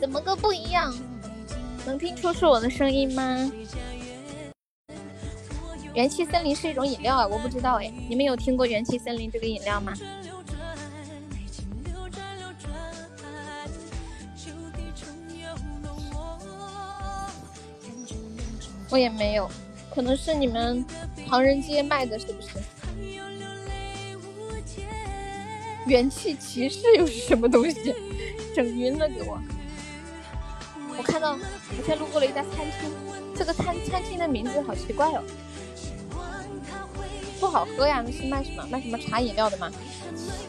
[0.00, 0.92] 怎么个不一样？
[1.84, 3.52] 能听出是我的声音吗？
[5.94, 9.92] 元气森林是一种饮料啊，我不知道哎，你们有听过元气森林这个饮料吗？
[18.90, 19.48] 我也没有，
[19.94, 20.84] 可能是你们
[21.28, 22.48] 唐人街卖的，是不是？
[25.86, 27.94] 元气骑士又是什么东西？
[28.52, 29.40] 整晕了给我！
[30.96, 31.38] 我看到，我
[31.76, 32.90] 现在路过了一家餐厅，
[33.36, 35.22] 这个餐餐厅的名字好奇怪哦。
[37.44, 38.66] 不好喝呀，那是卖什么？
[38.70, 39.70] 卖什么茶饮料的吗？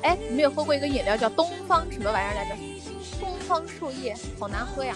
[0.02, 2.56] 哎，你们有喝过一个饮料叫东方什么玩意儿来着？
[3.20, 4.96] 东方树叶，好难喝呀！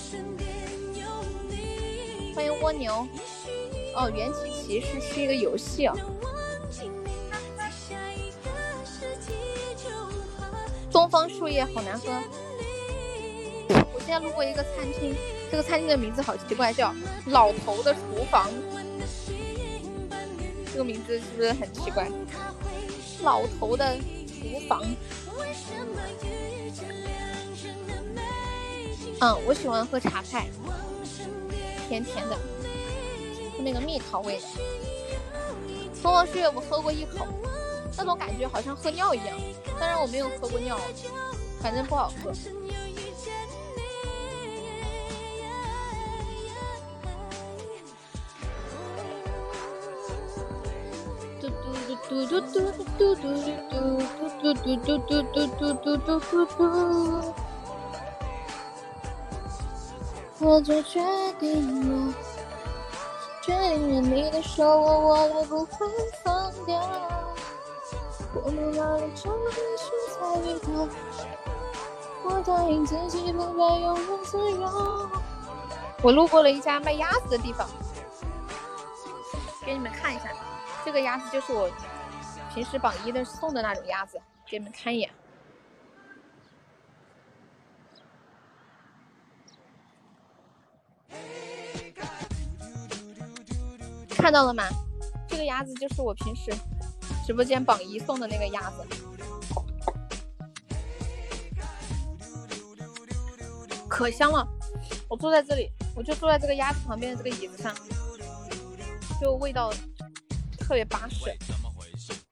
[2.34, 3.06] 欢迎蜗牛。
[3.97, 5.97] 哦，元气骑士是一个游戏哦。
[10.89, 12.08] 东方树叶好难喝。
[13.93, 15.14] 我现在路过一个餐厅，
[15.52, 16.93] 这个餐厅的名字好奇怪，叫
[17.26, 18.50] 老头的厨房。
[20.80, 22.09] 这个名字是不是很奇怪？
[23.21, 24.82] 老头的厨房。
[29.19, 30.47] 嗯，我喜欢喝茶派，
[31.89, 32.39] 甜甜的，
[33.61, 34.43] 那个蜜桃味的。
[36.01, 37.27] 东方树叶我喝过一口，
[37.97, 39.38] 那种感觉好像喝尿一样。
[39.82, 40.80] 当然我没有喝过尿，
[41.61, 42.32] 反正不好喝。
[52.10, 53.24] 嘟嘟嘟嘟嘟嘟
[54.41, 57.34] 嘟嘟嘟嘟嘟嘟嘟嘟嘟嘟嘟。
[60.39, 60.99] 我做决
[61.39, 62.14] 定了，
[63.43, 65.88] 决定了你的手我握了不会
[66.24, 66.82] 放掉。
[68.43, 70.88] 我们老了就必须才遇到，
[72.24, 75.10] 我答应自己不再永远自由。
[76.01, 77.70] 我路过了一家卖鸭子的地方，
[79.64, 80.30] 给你们看一下，
[80.84, 81.70] 这个鸭子就是我。
[82.60, 85.10] 平时榜一的送的那种鸭子，给你们看一眼，
[94.10, 94.66] 看到了吗？
[95.30, 96.51] 这个鸭子就是我平时
[97.26, 98.86] 直播间榜一送的那个鸭子，
[103.88, 104.45] 可香了！
[105.07, 107.74] 我坐在这里，我就坐在这个鸭子旁边的这个椅子上，
[109.22, 109.72] 就味道
[110.60, 111.34] 特别巴适。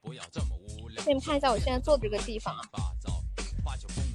[0.08, 1.04] 不要这么无聊。
[1.20, 2.64] 看一下我现在坐的这个地方啊，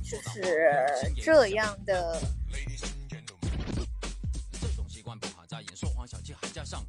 [0.03, 2.19] 就是这样的。
[4.59, 6.83] 这种习惯不好眼，说谎小气还加上，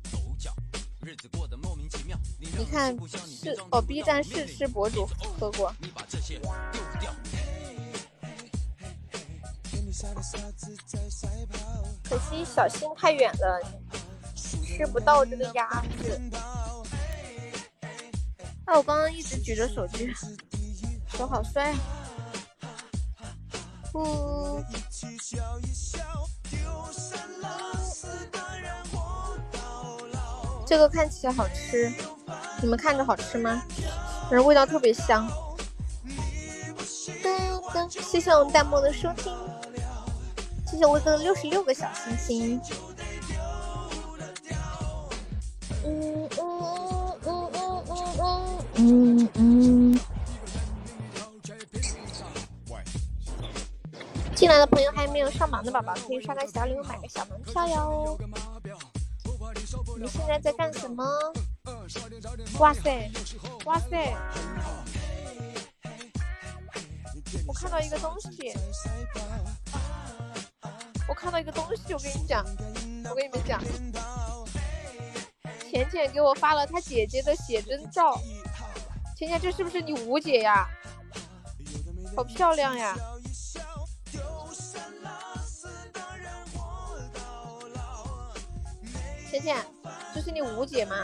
[1.01, 2.17] 日子过得莫名其妙。
[2.39, 5.05] 你看是哦，B 站试吃博主
[5.37, 5.75] 喝过。
[5.81, 6.49] 你把这些丢
[7.01, 7.13] 掉。
[12.03, 13.61] 可惜小心太远了，
[14.33, 16.21] 吃不到这个鸭子。
[18.65, 20.09] 哎，我刚刚一直举着手机，
[21.09, 21.77] 手好酸啊！
[23.91, 24.63] 不。
[30.65, 31.91] 这个看起来好吃，
[32.61, 33.61] 你们看着好吃吗？
[34.29, 35.29] 反正味道特别香。
[37.21, 39.31] 噔噔谢谢我们弹幕的收听，
[40.65, 42.61] 谢谢我哥的六十六个小心心。
[45.85, 47.02] 嗯嗯嗯嗯嗯
[48.85, 49.99] 嗯嗯。
[54.35, 58.19] 进来的朋友还没有上榜的宝宝，可以刷个小礼物，买个小门票哟。
[59.97, 61.05] 你现在在干什么？
[62.59, 63.09] 哇塞，
[63.65, 64.13] 哇塞！
[67.47, 68.51] 我看到一个东西，
[71.07, 72.45] 我看到一个东西，我跟你讲，
[73.09, 73.61] 我跟你们讲，
[75.71, 78.19] 浅浅给我发了他姐姐的写真照，
[79.23, 80.67] 浅浅这是不是你五姐呀？
[82.13, 82.93] 好漂亮呀！
[89.31, 89.65] 浅浅，
[90.13, 90.95] 这是你五姐吗？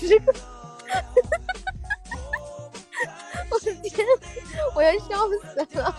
[0.00, 0.34] 十个。
[3.48, 4.04] 我的天，
[4.74, 5.94] 我要笑死了！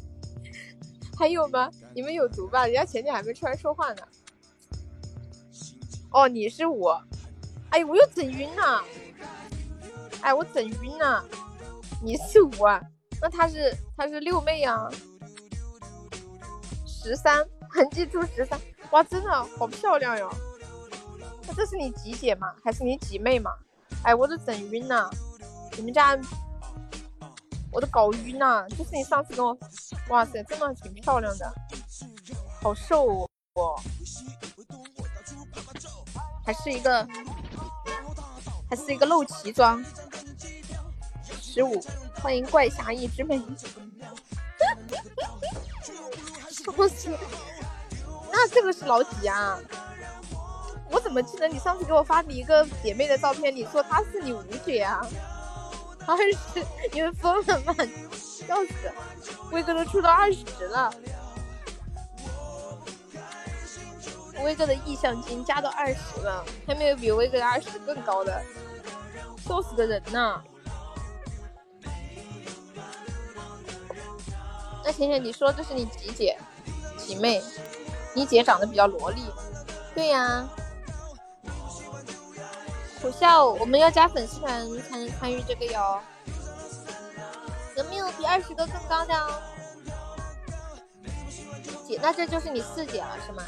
[1.16, 1.70] 还有吗？
[1.94, 2.66] 你们有毒吧？
[2.66, 4.02] 人家前天还没出来说话呢。
[6.20, 7.02] 哦，你是我，
[7.70, 8.84] 哎我又整晕了。
[10.20, 11.24] 哎，我整晕了。
[12.02, 12.78] 你是五啊？
[13.22, 14.86] 那他是他是六妹呀？
[16.86, 18.60] 十三，痕迹出十三。
[18.90, 20.30] 哇，真的好漂亮哟！
[21.46, 22.52] 那这是你几姐吗？
[22.62, 23.50] 还是你几妹吗？
[24.02, 25.10] 哎，我都整晕了，
[25.74, 26.18] 你们家
[27.72, 28.68] 我都搞晕了。
[28.68, 29.56] 就是你上次跟我，
[30.10, 31.50] 哇塞，真的挺漂亮的，
[32.60, 33.80] 好瘦哦，
[36.50, 37.06] 还是一个，
[38.68, 39.80] 还是一个露脐装。
[41.40, 41.80] 十五，
[42.20, 43.38] 欢迎怪侠一枝梅，
[46.50, 47.16] 笑死！
[48.32, 49.60] 那这个是老几啊？
[50.90, 55.06] 我怎么记得你上次给我发的一个姐妹的照片，你说她是你五姐啊？
[56.04, 57.72] 二十，你们疯了吗？
[58.12, 58.92] 笑死！
[59.52, 60.92] 威哥都出到二十了，
[64.42, 68.42] 威哥的意向金加到二十了，还没有比威哥的二十更高的，
[69.46, 70.42] 笑死个人呢！
[74.84, 76.38] 那浅浅，你说这是你几姐？
[76.96, 77.42] 几妹？
[78.14, 79.22] 你姐长得比较萝莉。
[79.94, 80.48] 对呀。
[83.00, 86.00] 苦笑，我们要加粉丝团才能参与这个哟。
[87.76, 89.42] 有没有比二十个更高的？
[91.86, 93.42] 姐，那这就是你四姐了是吗？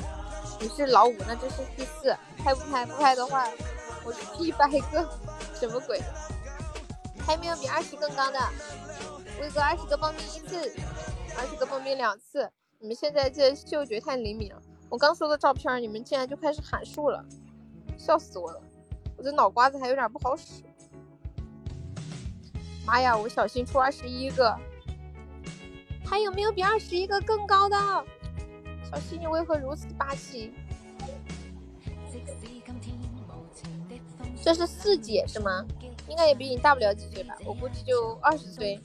[0.63, 2.17] 你是老五，那这是第四。
[2.39, 2.87] 拍不拍？
[2.87, 3.49] 不拍的话，
[4.05, 5.09] 我一百个，
[5.59, 6.01] 什么鬼？
[7.27, 8.39] 还没有比二十更高的。
[9.41, 10.73] 威哥二十个报名一次，
[11.37, 12.49] 二十个报名两次。
[12.79, 17.25] 你们现在这嗅觉太灵敏了，我刚说的照片，你们竟然就开始喊数了，
[17.99, 18.63] 笑死我了。
[19.17, 20.63] 我这脑瓜子还有点不好使，
[22.87, 23.17] 妈呀！
[23.17, 24.57] 我小心出二十一个，
[26.05, 28.05] 还有没有比二十一个更高的？
[28.93, 30.53] 小新你为何如此霸气？
[34.43, 35.65] 这是四姐是吗？
[36.09, 37.35] 应该也比你大不了几岁吧？
[37.47, 38.79] 我估计就二十岁，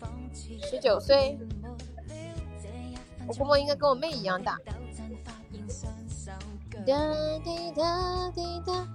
[0.61, 1.37] 十九岁。
[3.27, 4.57] 我估摸应该跟我妹一样大。
[6.85, 6.95] 哒
[7.43, 8.87] 滴哒滴哒。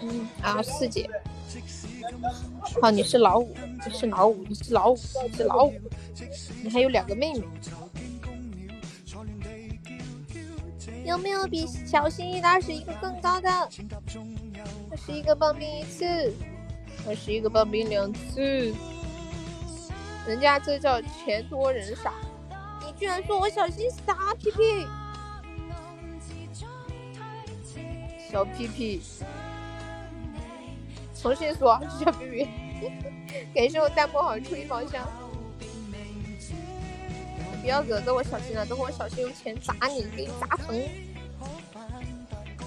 [0.00, 1.10] 嗯啊，四姐，
[2.80, 3.54] 好，你是老五，
[3.84, 4.96] 你是老五，你是老五，
[5.28, 5.74] 你是老五，
[6.62, 7.42] 你还有两个妹妹，
[11.08, 13.48] 有没有比小心翼的二十一个更高的？
[13.50, 13.70] 二
[14.94, 16.04] 十一个报名一次，
[17.06, 18.74] 二十一个报名两次，
[20.26, 22.12] 人家这叫钱多人傻，
[22.84, 24.86] 你居然说我小心傻屁屁，
[28.30, 29.00] 小屁屁。
[31.14, 32.48] 重新说，小屁屁
[33.54, 35.08] 感谢我弹幕好出一包厢。
[37.68, 40.82] 不要惹着我小心了，等会我小心用钱砸你，给你砸疼。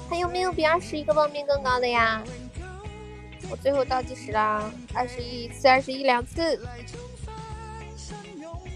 [0.07, 2.23] 还有没有比二十一个报名更高的呀？
[3.49, 6.63] 我最后倒计时啦，二十一次，二十一两次。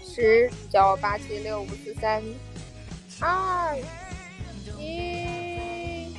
[0.04, 2.20] 十九八七六五四三
[3.20, 3.78] 二
[4.80, 6.12] 一，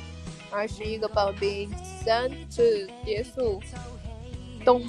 [0.50, 1.70] 二十一个保兵，
[2.02, 3.62] 三次结束。
[4.64, 4.82] 咚！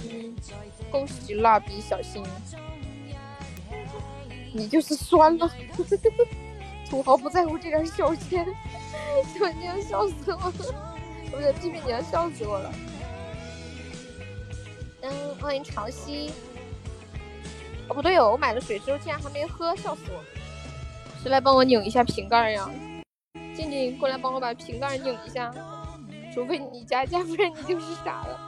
[0.90, 2.24] 恭喜蜡笔小新，
[4.53, 5.49] 你就是酸了。
[6.89, 8.45] 土豪不在乎这点小钱，
[9.38, 10.97] 小心要笑死我了！
[11.31, 12.73] 我的屁屁你要笑死我了。
[15.01, 16.31] 嗯，欢迎潮汐。
[17.88, 20.26] 哦，不对哦，我买了水之后竟然还没喝，笑死我了！
[21.21, 22.67] 谁来帮我拧一下瓶盖呀？
[23.55, 25.53] 静静，过来帮我把瓶盖拧一下。
[26.34, 28.39] 除非你加价，不然你就是傻了。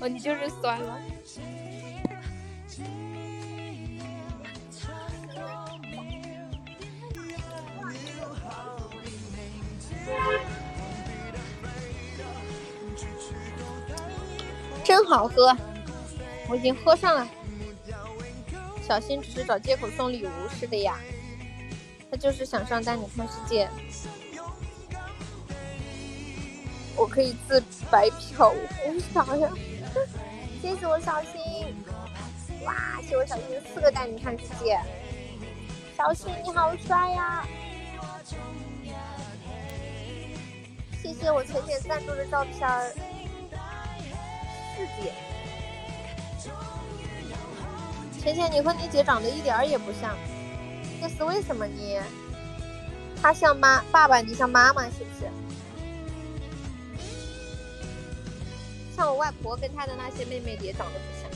[0.00, 1.00] 哦，你就是酸了。
[14.84, 15.56] 真好喝，
[16.48, 17.28] 我已经喝上了。
[18.86, 20.98] 小新只是找借口送礼物，是的呀，
[22.10, 23.68] 他就是想上带你看世界。
[26.96, 29.48] 我可以自白嫖，我啥呀？
[30.60, 31.74] 谢谢我小新，
[32.64, 34.78] 哇，谢谢我小新四个带你看世界。
[35.96, 37.46] 小新你好帅呀！
[41.02, 42.88] 谢谢我浅浅赞助的照片儿，
[44.76, 45.12] 四姐。
[48.20, 50.16] 浅浅，你和你姐长得一点儿也不像，
[51.00, 52.00] 这是为什么呢？
[53.20, 55.28] 她像妈爸爸，你像妈妈，是不是？
[58.94, 61.31] 像我外婆跟她的那些妹妹也长得不像。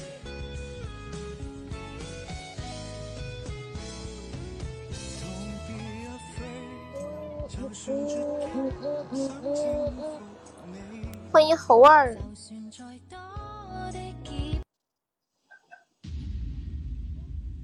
[11.30, 12.16] 欢迎猴儿。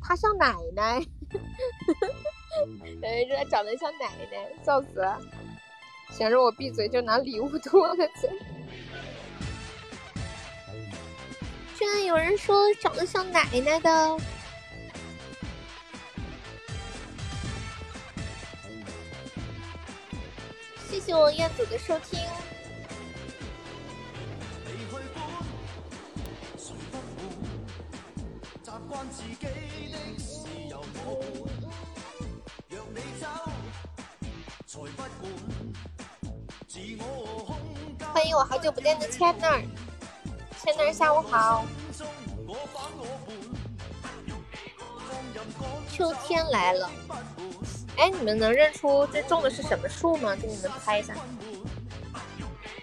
[0.00, 1.00] 他像奶奶，
[3.02, 5.18] 哎，这长得像奶奶，笑死了！
[6.10, 8.30] 想让我闭嘴，就拿礼物托个嘴。
[11.76, 14.18] 居然有人说长得像奶奶的，
[21.12, 22.18] 谢谢我彦祖的收听。
[38.14, 39.60] 欢迎我好久不见的 China，
[40.62, 41.66] 千儿下午好。
[45.90, 46.90] 秋天来了，
[47.96, 50.34] 哎，你们能认出这种的是什么树吗？
[50.34, 51.14] 给你们拍一下，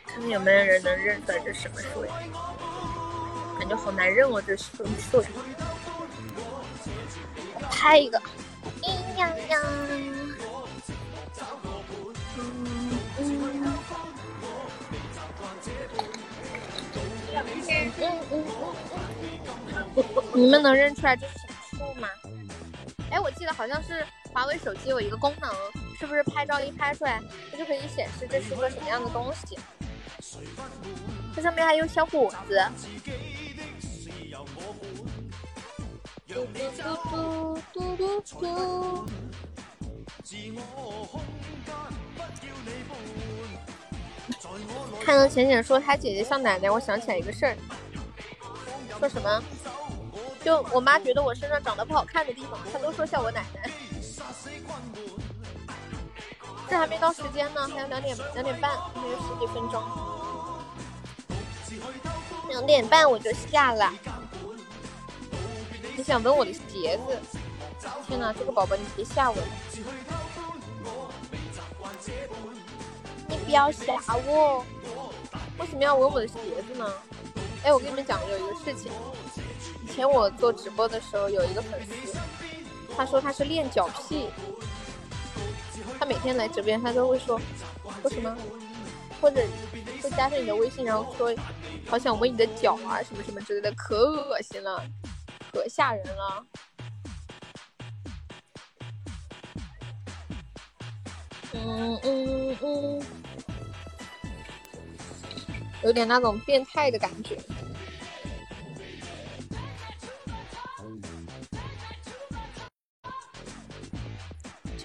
[0.05, 2.13] 看看有没有人能认出来这什么树呀？
[3.59, 5.23] 感觉好难认哦，这树树。
[7.71, 8.21] 拍一个，
[8.81, 9.59] 咿呀呀。
[20.33, 22.07] 你们能认出来这是什么树吗？
[23.11, 25.51] 哎，我记得好像是华为手机有一个功能，
[25.99, 29.57] 是不是拍照一拍出来，它就可以显示这是个什么样的东西？
[31.35, 32.61] 这上面还有小果子。
[36.27, 39.05] 嘟嘟嘟嘟嘟嘟。
[45.03, 47.57] 看到浅浅说她姐姐像奶奶，我想起来一个事儿。
[48.99, 49.43] 说什么？
[50.43, 53.69] 就我妈觉得我身上长得不好看的地方，她都说像我奶奶。
[56.69, 59.83] 这还没到时间呢，还有两点两点半，还有十几分钟。
[62.47, 63.91] 两点半我就下了。
[65.95, 67.19] 你想闻我的鞋子？
[68.07, 69.43] 天哪，这个宝宝你别吓我了！
[73.27, 73.93] 你不要吓
[74.25, 74.65] 我！
[75.59, 76.33] 为什么要闻我的鞋
[76.67, 76.91] 子呢？
[77.63, 78.91] 哎，我跟你们讲有一个事情，
[79.83, 82.17] 以前我做直播的时候，有一个粉丝，
[82.95, 84.29] 他说他是练脚癖，
[85.99, 87.39] 他每天来直播间，他都会说
[88.01, 88.35] 说什么，
[89.21, 89.41] 或者
[90.01, 91.33] 会加上你的微信，然后说
[91.87, 94.83] 好想闻你的脚啊，什么什么之类的，可恶心了，
[95.51, 96.45] 可吓人了。
[101.53, 103.01] 嗯嗯嗯。
[105.81, 107.37] 有点那种变态的感觉。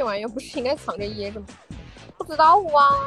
[0.04, 1.46] 玩意儿不是应该藏着掖着吗？
[2.16, 3.00] 不知道啊。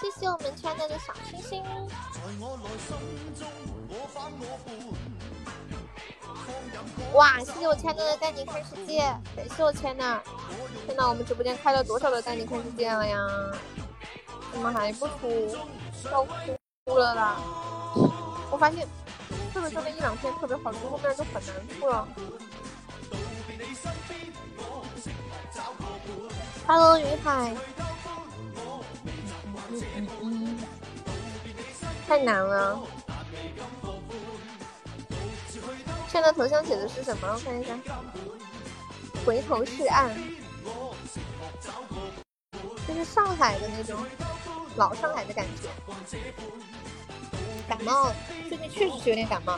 [0.00, 1.62] 谢谢我们圈内的小星星。
[7.12, 9.00] 哇，谢谢我亲爱的带你看世界，
[9.36, 10.22] 感谢我亲爱的。
[10.86, 13.18] 天呐，我们直播间开了多少的带你看世界了呀？
[14.52, 15.56] 怎么还不出？
[16.10, 16.24] 要
[16.84, 17.36] 哭了啦！
[18.50, 18.88] 我发现，
[19.60, 22.08] 特别是那一两天特别好出，后面就很难过了。
[26.66, 27.54] Hello，云海。
[29.70, 30.58] 嗯嗯嗯，
[32.08, 32.80] 太难了。
[36.08, 37.28] 现在头像写的是什么？
[37.30, 37.78] 我看一下。
[39.26, 40.10] 回头是岸，
[42.88, 44.02] 就是上海的那种
[44.76, 45.68] 老上海的感觉。
[47.70, 48.12] 感冒，
[48.48, 49.56] 最近确实是有点感冒。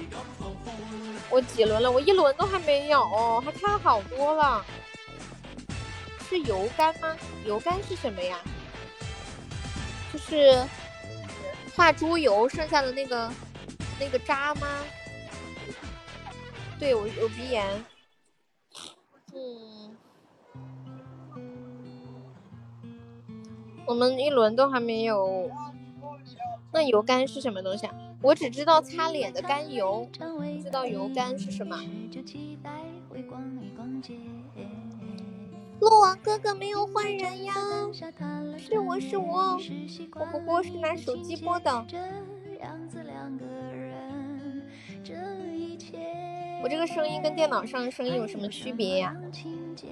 [1.30, 1.90] 我几轮了？
[1.90, 4.62] 我一轮都还没有，还差好多了。
[6.28, 7.16] 是油干吗？
[7.46, 8.38] 油干是什么呀？
[10.12, 10.62] 就是
[11.74, 13.32] 化猪油剩下的那个
[13.98, 14.68] 那个渣吗？
[16.78, 17.84] 对我有鼻炎，
[19.32, 19.96] 嗯，
[23.86, 25.50] 我们一轮都还没有。
[26.72, 27.94] 那油甘是什么东西啊？
[28.22, 31.76] 我只知道擦脸的甘油，不知道油甘是什么。
[35.80, 37.52] 鹿王哥哥没有换人呀，
[38.56, 39.58] 是我是我，
[40.14, 41.86] 我不过是拿手机播的。
[46.62, 49.16] 我这个声音跟电脑上的声音有什么区别呀？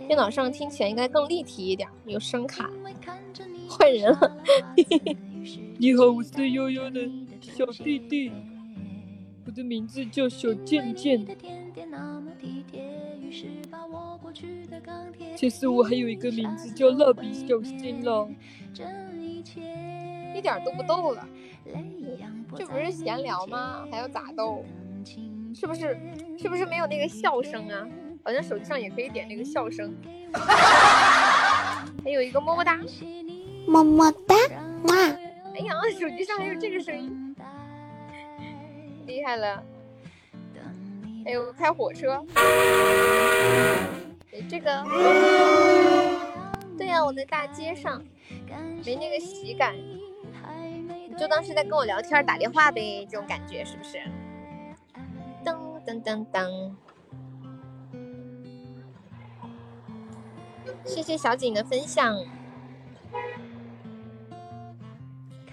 [0.06, 2.70] 电脑上听起来应该更立体一点，有声卡。
[3.70, 4.36] 换人了，
[5.78, 7.08] 你好，我是悠悠的
[7.40, 8.32] 小弟弟，
[9.46, 11.24] 我的名字叫小健健。
[15.36, 18.28] 其实我还有一个名字叫蜡笔小新了，
[20.34, 21.28] 一点都不逗了，
[22.56, 23.86] 这不是闲聊吗？
[23.88, 24.64] 还要咋逗？
[25.54, 25.96] 是不是
[26.36, 27.86] 是不是没有那个笑声啊？
[28.24, 29.94] 好像手机上也可以点那个笑声。
[32.02, 32.80] 还有一个么么哒，
[33.66, 34.34] 么么哒，
[34.84, 34.94] 哇！
[35.54, 37.36] 哎呀，手机上还有这个声音，
[39.06, 39.62] 厉害了。
[41.22, 42.24] 还有开火车，
[44.48, 44.84] 这个，
[46.78, 48.02] 对呀，我在大街上，
[48.86, 53.98] 没那个喜感，你就当是在跟我聊天打电话呗，这种感觉是不是？
[55.44, 55.54] 噔
[55.86, 56.72] 噔噔噔，
[60.86, 62.18] 谢谢小景的分享。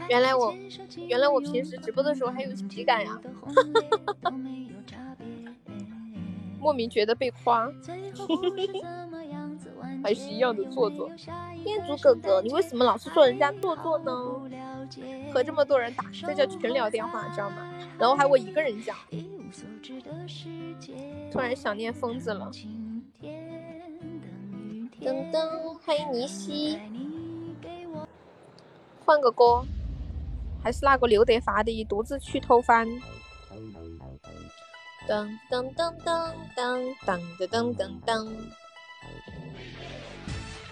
[0.10, 0.54] 原来我，
[1.08, 3.20] 原来我平时直播的时候还有喜感呀，
[6.60, 7.70] 莫名觉得被夸，
[10.04, 11.10] 还是一样的做作。
[11.66, 14.12] 彦祖哥哥，你为什么老是说人家做作呢？
[15.34, 17.70] 和这么多人打，这叫群聊电话，知道吗？
[18.00, 18.96] 然后还我一个人讲。
[21.32, 22.50] 突然想念疯子了。
[25.02, 26.80] 噔噔，欢迎尼西。
[29.06, 29.64] 换个歌，
[30.64, 32.88] 还是那个刘德华的《独自去偷饭》。
[35.08, 38.28] 噔噔噔噔噔噔噔噔噔噔。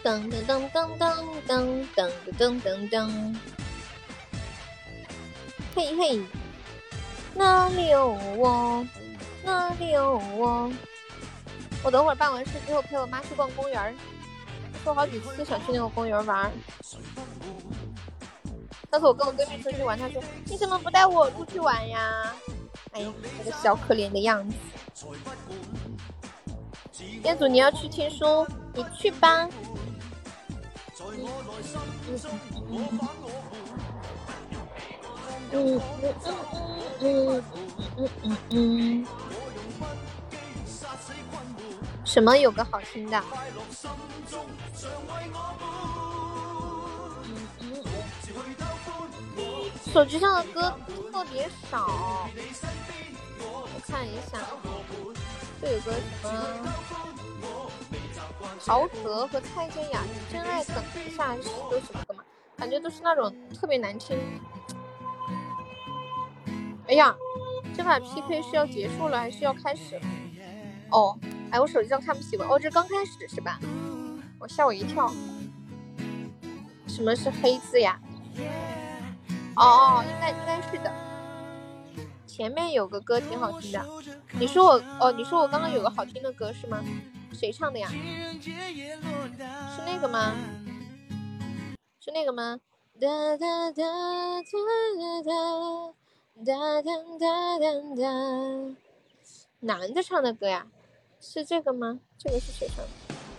[0.03, 3.36] 噔噔噔噔噔噔噔噔噔噔。
[5.74, 6.22] 嘿嘿，
[7.34, 8.86] 哪里有我？
[9.44, 10.72] 哪里有我？
[11.84, 13.94] 我等会儿办完事之后陪我妈去逛公园儿，
[14.84, 16.52] 说好几次想去那个公园玩。
[19.04, 22.34] 我跟我闺蜜出去玩，她说：‘你怎么不带我出去玩呀？’
[22.94, 24.56] 哎呀，那个小可怜的样子。
[27.22, 28.48] 店主，你要去听书？
[28.74, 29.50] 你去吧。
[38.50, 39.06] 嗯
[42.06, 42.38] 什么？
[42.38, 43.22] 有个好听的。
[49.96, 50.78] 手机上的歌
[51.10, 52.28] 特别少，
[53.40, 54.40] 我看一下，
[55.62, 57.48] 这有个什么
[58.66, 60.02] 陶喆和蔡健雅
[60.34, 60.76] 《真爱等
[61.08, 62.26] 一下》是都什么歌嘛？
[62.58, 64.20] 感觉都是那种特别难听。
[66.90, 67.16] 哎呀，
[67.74, 69.98] 这把 PK 是要结束了还是要开始？
[70.92, 71.18] 哦。
[71.52, 72.50] 哎，我手机上看不习惯。
[72.50, 73.62] 哦，这刚开始是吧？
[74.40, 75.10] 我吓我一跳。
[76.86, 77.98] 什么是黑字呀？
[79.56, 80.91] 哦哦，应该应该是的。
[82.27, 83.86] 前面有个歌挺好听的。
[84.34, 86.84] 你说我哦，你说我刚刚有个好听的歌是吗？
[87.32, 87.88] 谁唱的呀？
[87.90, 90.34] 是那个吗？
[91.99, 92.60] 是那个吗？
[92.99, 93.07] 哒
[93.38, 93.84] 哒哒
[94.41, 94.52] 哒
[95.23, 95.34] 哒
[96.44, 97.65] 哒哒哒哒哒
[97.95, 98.03] 哒。
[99.61, 100.68] 男的唱的歌呀？
[101.22, 101.99] 是这个吗？
[102.18, 102.90] 这个是谁唱的？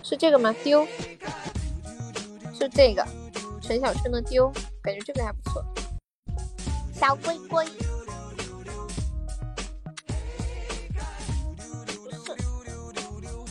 [0.02, 0.54] 是这个吗？
[0.64, 0.86] 丢，
[2.54, 3.06] 是这个
[3.60, 4.50] 陈小春的丢，
[4.82, 5.64] 感觉这个还不错。
[6.98, 7.66] 小龟龟，
[12.02, 12.34] 不是，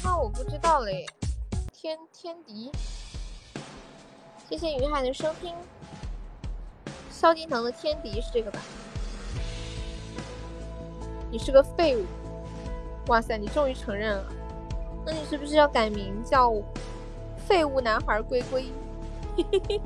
[0.03, 1.05] 那我不知道嘞。
[1.71, 2.71] 天天敌，
[4.49, 5.53] 谢谢云海的收听。
[7.11, 8.59] 萧敬腾的天敌是这个吧？
[11.29, 12.03] 你是个废物！
[13.07, 14.25] 哇塞，你终于承认了，
[15.05, 16.51] 那你是不是要改名叫
[17.47, 18.65] 废物男孩龟龟？
[19.37, 19.81] 嘿嘿嘿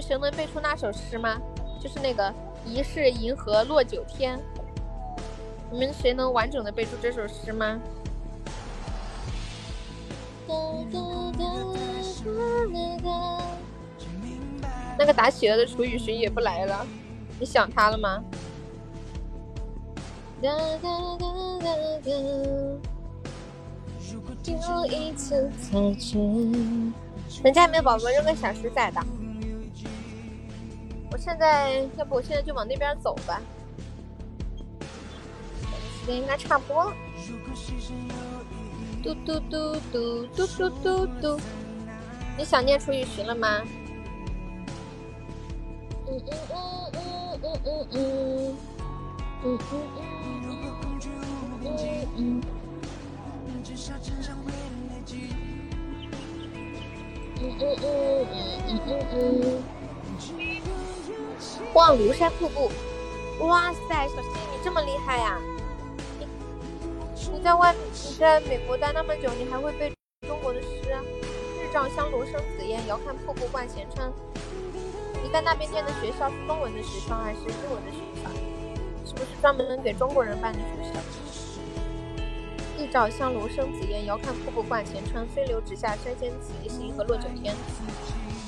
[0.00, 1.38] 们谁能背出那首诗吗？
[1.78, 2.32] 就是那个
[2.64, 4.40] 疑是银河落九天。
[5.70, 7.78] 你们谁能完整的背出这首诗吗？
[14.98, 16.86] 那个打企鹅的楚雨荨也不来了，
[17.38, 18.24] 你想他了吗？
[20.40, 20.50] 人
[27.52, 29.02] 家有没有宝宝扔个小石仔的？
[31.20, 33.42] 现在要不我现在就往那边走吧，
[36.00, 36.92] 时间应该差不多了。
[39.02, 41.38] 嘟嘟嘟嘟嘟嘟嘟嘟，
[42.38, 43.60] 你想念楚雨荨了吗？
[46.08, 46.98] 嗯嗯嗯
[47.42, 48.56] 嗯嗯嗯嗯。
[49.42, 49.58] 嗯
[57.38, 57.86] 嗯嗯
[58.66, 59.12] 嗯嗯嗯。
[59.12, 59.79] 嗯
[61.72, 62.68] 望庐山瀑布，
[63.46, 65.38] 哇塞，小新你这么厉害呀！
[66.18, 66.26] 你
[67.32, 69.92] 你在外你在美国待那么久，你还会背
[70.26, 70.68] 中国的诗？
[71.62, 74.12] 日照香炉生紫烟，遥看瀑布挂前川。
[75.22, 78.30] 你在那边念的学校是中文的学校还是英文的学校？
[79.06, 80.98] 是不是专门能给中国人办的学校？
[82.76, 85.24] 日照香炉生紫烟，遥看瀑布挂前川。
[85.28, 87.54] 飞流直下三千尺，疑是银河落九天。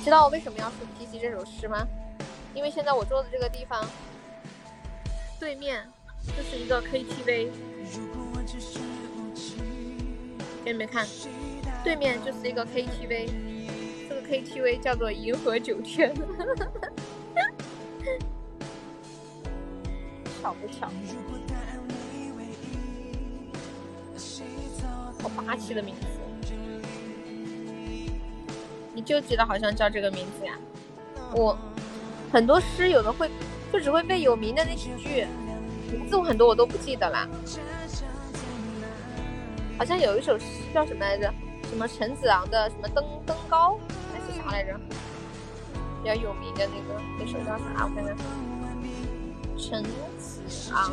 [0.03, 1.87] 知道我为什么要说提起这首诗吗？
[2.53, 3.83] 因为现在我坐的这个地方
[5.39, 5.87] 对面
[6.37, 7.49] 就是一个 KTV，
[10.63, 11.05] 给你们看，
[11.83, 13.29] 对面就是一个 KTV
[14.07, 14.21] 这个。
[14.23, 16.15] KTV 叫做银河九天，
[20.41, 20.89] 巧不巧？
[25.21, 26.07] 好霸气的名字！
[28.93, 30.57] 你就记得好像叫这个名字呀？
[31.35, 31.57] 我
[32.33, 33.29] 很多诗有的会，
[33.71, 35.27] 就只会背有名的那几句，
[35.91, 37.29] 名字我很多我都不记得啦。
[39.77, 41.31] 好像有一首诗叫什么来着？
[41.69, 43.77] 什么陈子昂的什么登登高
[44.11, 44.39] 还是？
[44.39, 44.73] 啥来着？
[46.01, 47.85] 比较有名的那个那首叫啥？
[47.85, 48.17] 我看看，
[49.55, 50.41] 陈子
[50.71, 50.91] 昂。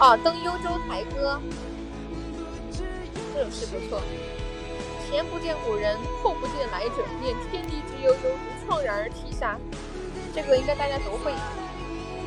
[0.00, 1.40] 哦，《登幽州台歌》
[3.34, 4.00] 这首诗不错。
[5.10, 9.58] 前不见古人，后不见来者，念天地之悠悠，如怆然而涕下。
[10.32, 11.32] 这个应该大家都会。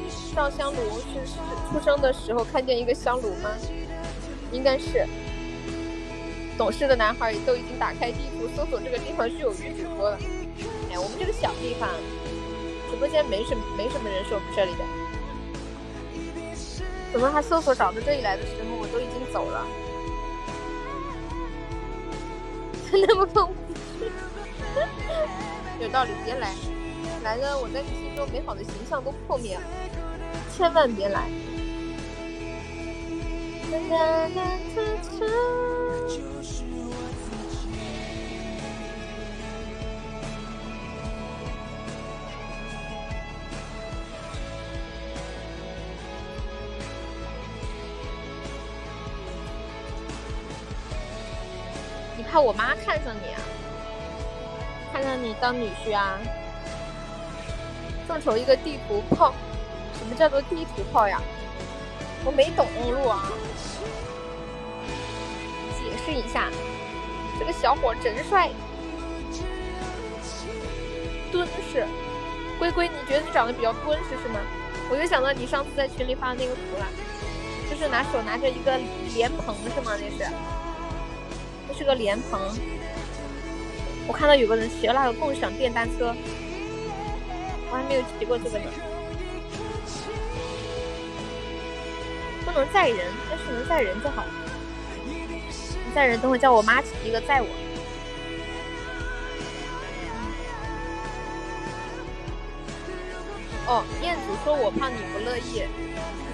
[0.09, 1.25] 上香炉是
[1.71, 3.49] 出生的时候看见一个香炉吗？
[4.51, 5.07] 应该是。
[6.57, 10.19] 懂事的男孩都已经打开地图搜索这个地方是有鱼直播了。
[10.91, 11.89] 哎，我们这个小地方，
[12.89, 15.00] 直播间没什么没什么人是我们这里的。
[17.11, 19.67] 怎么还搜索找到这里来的时候，我都已经走了？
[23.07, 23.53] 那么痛苦？
[25.81, 26.53] 有道理，别来，
[27.23, 29.61] 来了我在你心中美好的形象都破灭了。
[30.55, 31.29] 千万别来！
[36.07, 36.70] 你
[52.31, 53.41] 怕我妈看上你啊？
[54.93, 56.17] 看上你当女婿啊？
[58.07, 59.33] 众筹一个地图炮。
[59.99, 61.21] 什么叫做地图炮呀？
[62.23, 63.31] 我没懂路啊！
[65.77, 66.49] 解释一下，
[67.37, 68.49] 这个小伙真帅，
[71.31, 71.85] 敦实。
[72.57, 74.39] 龟龟，你觉得你长得比较敦实是吗？
[74.89, 76.87] 我就想到你上次在群里发的那个图了，
[77.69, 78.79] 就是拿手拿着一个
[79.13, 79.93] 莲蓬是吗？
[79.99, 80.31] 那是，
[81.81, 82.39] 是个莲蓬。
[84.07, 86.15] 我看到有个人骑了那个共享电单车，
[87.71, 88.65] 我还没有骑过这个呢。
[92.45, 92.99] 不能载人，
[93.31, 94.29] 要是能载人就好了。
[95.95, 97.47] 载人，等会叫我妈骑一个载我。
[103.65, 105.63] 哦，燕子说我胖你不乐意，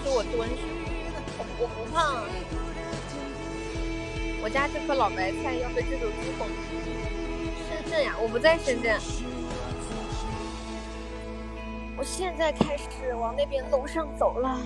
[0.04, 0.56] 说我蹲是，
[1.58, 2.26] 我不胖。
[4.44, 6.48] 我家这颗老白菜要被这种猪拱。
[7.68, 9.00] 深圳呀，我不在深圳。
[11.98, 14.60] 我现在开始往那边楼上走了，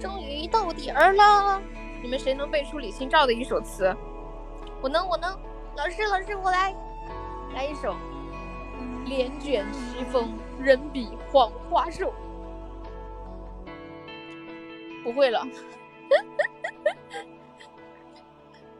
[0.00, 1.60] 终于到点儿了。
[2.00, 3.92] 你们谁能背出李清照的一首词？
[4.80, 5.36] 我能，我能。
[5.76, 6.72] 老师，老师，我来，
[7.54, 7.96] 来一首。
[9.06, 12.12] 帘卷西风，人比黄花瘦。
[15.02, 15.44] 不会了。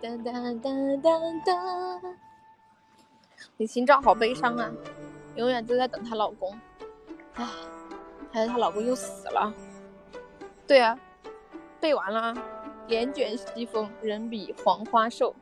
[0.01, 0.71] 哒哒哒
[1.03, 1.11] 哒
[1.45, 2.01] 哒。
[3.57, 4.71] 李清照好悲伤啊，
[5.35, 6.57] 永远都在等她老公。
[7.35, 7.47] 唉，
[8.33, 9.53] 还是她老公又死了。
[10.67, 10.99] 对啊，
[11.81, 12.35] 背完了。
[12.87, 15.35] 帘卷西风，人比黄花瘦。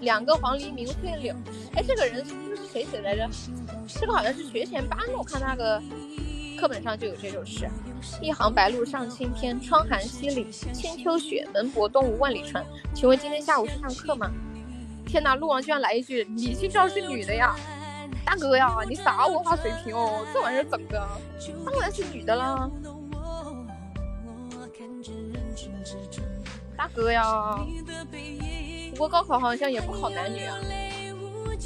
[0.00, 1.34] 两个黄鹂鸣翠柳。
[1.74, 3.28] 哎，这个人是不是谁写来着？
[3.88, 5.82] 这个好像是学前班的，我看那个
[6.56, 7.68] 课本上就有这首诗。
[8.20, 12.64] 一行白鹭上青天，窗含西岭千秋雪，门泊东吴万里船。
[12.94, 14.30] 请问今天下午是上课吗？
[15.06, 17.54] 天哪，鹿王居然来一句：李清照是女的呀！
[18.24, 20.26] 大哥呀，你啥文化水平哦？
[20.32, 21.06] 这玩意儿整的，
[21.64, 22.68] 当然是女的啦。
[26.76, 27.60] 大哥呀，
[28.90, 30.56] 不过高考好像也不考男女啊。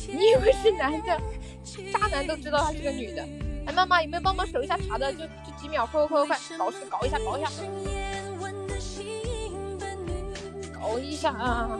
[0.07, 1.21] 你以为是男的？
[1.93, 3.27] 渣男都知道她是个女的。
[3.73, 5.13] 妈妈有没有帮忙守一下茶的？
[5.13, 7.51] 就就几秒，快快快快，搞事搞一下，搞一下，
[10.73, 11.79] 搞一下啊！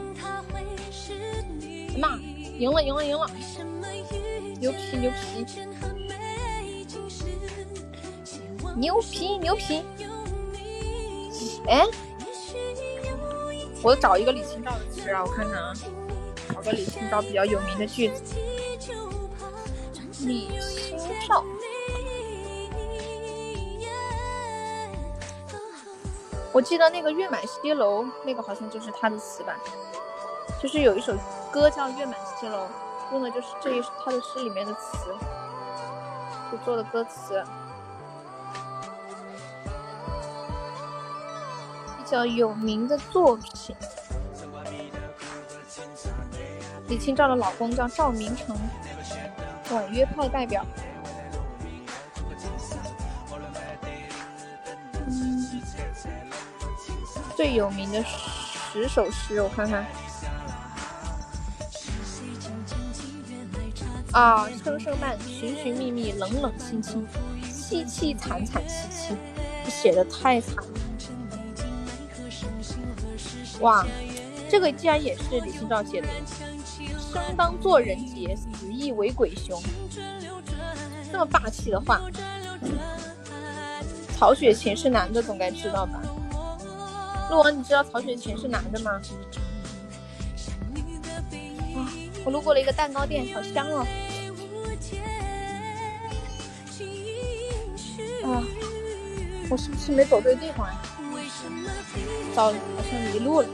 [1.99, 2.19] 妈，
[2.59, 3.27] 赢了赢了赢了！
[4.61, 5.47] 牛皮牛皮，
[8.77, 9.83] 牛皮牛皮！
[11.67, 11.85] 哎，
[13.83, 15.73] 我找一个李清照的词啊，我看看啊，
[16.53, 18.35] 找个李清照比较有名的句子。
[20.21, 20.49] 李
[20.99, 21.43] 清照，
[26.53, 29.57] 我记得那个《月满西楼》，那个好像就是他的词吧，
[30.61, 31.15] 就是有一首
[31.51, 32.65] 歌叫《月满西楼》。
[33.13, 35.13] 用的就是这一他的诗里面的词，
[36.53, 37.43] 就做的歌词，
[41.99, 43.75] 比较有名的作品。
[46.87, 48.57] 李清照的老公叫赵明诚，
[49.73, 50.65] 婉约派代表。
[55.09, 55.61] 嗯，
[57.41, 58.05] 最有名的
[58.71, 59.87] 十首诗，我看看。
[64.13, 67.09] 啊，声声慢，寻寻觅觅，冷冷清清，
[67.43, 69.15] 凄凄惨惨戚戚，
[69.71, 70.65] 写的太惨了。
[73.61, 73.87] 哇，
[74.51, 76.09] 这个竟然也是李清照写的。
[77.11, 79.59] 生当作人杰，死亦为鬼雄。
[81.11, 82.03] 这么霸气的话，
[84.19, 86.03] 曹雪芹是男的，总该知道吧？
[87.31, 89.01] 陆王，你知道曹雪芹是男的吗？
[92.25, 93.87] 我路过了一个蛋糕店，好香哦！
[98.25, 98.43] 啊，
[99.49, 100.83] 我是不是没走对地方呀？
[102.35, 103.49] 糟了，好像迷路了。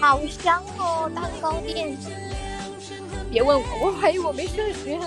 [0.00, 1.98] 好香哦，蛋糕店！
[3.28, 5.00] 别问我，我怀疑我没上学。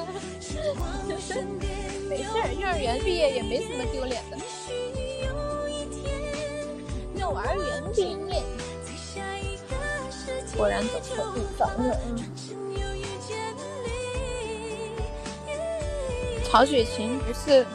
[2.11, 4.38] 没事儿，幼儿园毕业也没什么丢脸的。
[7.17, 8.43] 幼儿园毕业，
[10.57, 11.97] 果然走错地方了。
[16.43, 17.65] 曹雪芹不是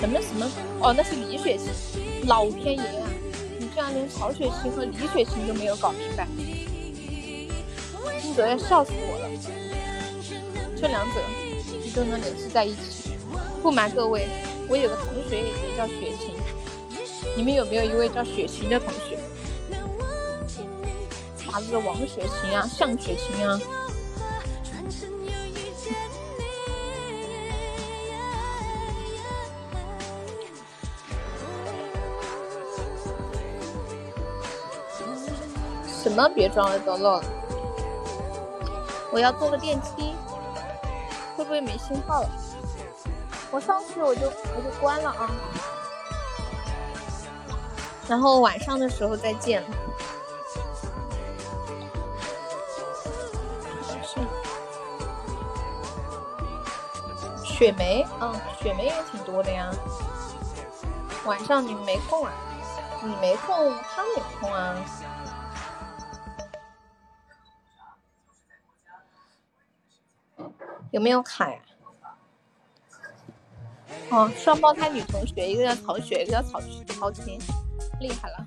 [0.00, 0.50] 什么什么
[0.80, 1.68] 哦，那是李雪琴。
[2.26, 3.06] 老天爷啊，
[3.58, 6.26] 你居然连曹雪芹和李雪琴都没有搞明白，
[8.18, 9.28] 金泽要笑死我了。
[10.74, 11.20] 这两者
[11.84, 13.01] 你都能联系在一起。
[13.62, 14.26] 不瞒各位，
[14.68, 16.34] 我有个同学也叫雪琴。
[17.36, 19.16] 你们有没有一位叫雪晴的同学？
[21.38, 23.60] 啥子王雪晴啊，向雪晴啊？
[36.02, 36.28] 什么？
[36.30, 37.22] 别装了，等等，
[39.12, 40.16] 我要坐个电梯，
[41.36, 42.41] 会不会没信号了？
[43.52, 45.30] 我上去我就我就关了啊。
[48.08, 49.62] 然后晚上的时候再见。
[57.44, 59.70] 雪梅嗯雪梅也挺多的呀。
[61.26, 62.32] 晚上你们没空啊
[63.04, 64.74] 你没空他们有空啊。
[70.90, 71.58] 有没有卡呀？
[74.12, 77.38] 哦，双胞胎女同学，一个叫曹雪，一个叫曹曹琴，
[77.98, 78.46] 厉害了。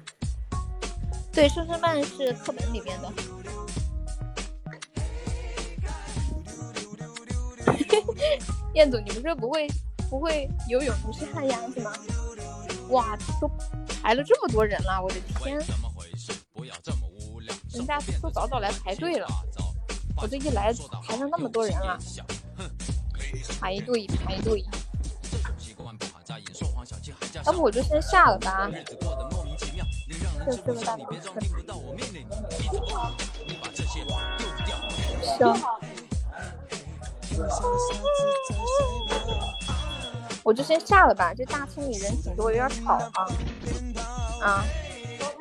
[1.33, 3.11] 对，生生慢是课本里面的。
[8.75, 9.67] 彦祖，你不是不会
[10.07, 11.91] 不会游泳，不是旱鸭子吗？
[12.89, 13.49] 哇，都
[14.03, 15.57] 排了这么多人了，我的天！
[17.73, 19.27] 人家都早早来排队了，
[20.21, 20.71] 我这一来
[21.01, 21.97] 排上那么多人了，
[23.59, 24.63] 排一队排一队。
[27.45, 28.69] 要不我就先下了吧。
[30.45, 30.97] 这是个大。
[35.21, 35.53] 行。
[40.43, 43.27] 我就先下了吧，这大厅里人挺多，有点吵啊。
[44.41, 44.63] 啊，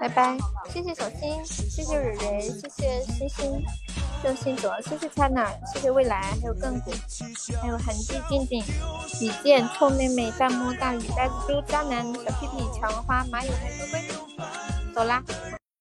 [0.00, 0.36] 拜拜，
[0.68, 3.64] 谢谢小新，谢谢蕊蕊，谢谢星星，
[4.22, 6.90] 谢谢泽，谢谢灿娜，谢谢未来，还有亘古，
[7.60, 8.62] 还有痕迹静静，
[9.20, 14.04] 李健，臭妹妹，大摸大雨，呆子猪，渣男，小屁屁，抢花，马友，玫瑰，
[14.94, 15.22] 走啦，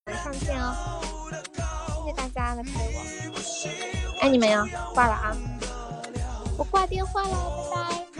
[0.06, 1.02] 晚上见哦。
[2.06, 5.36] 谢谢大家的陪我，爱你们哟，挂了啊。
[6.58, 7.30] 我挂电话了，
[7.74, 8.13] 拜拜。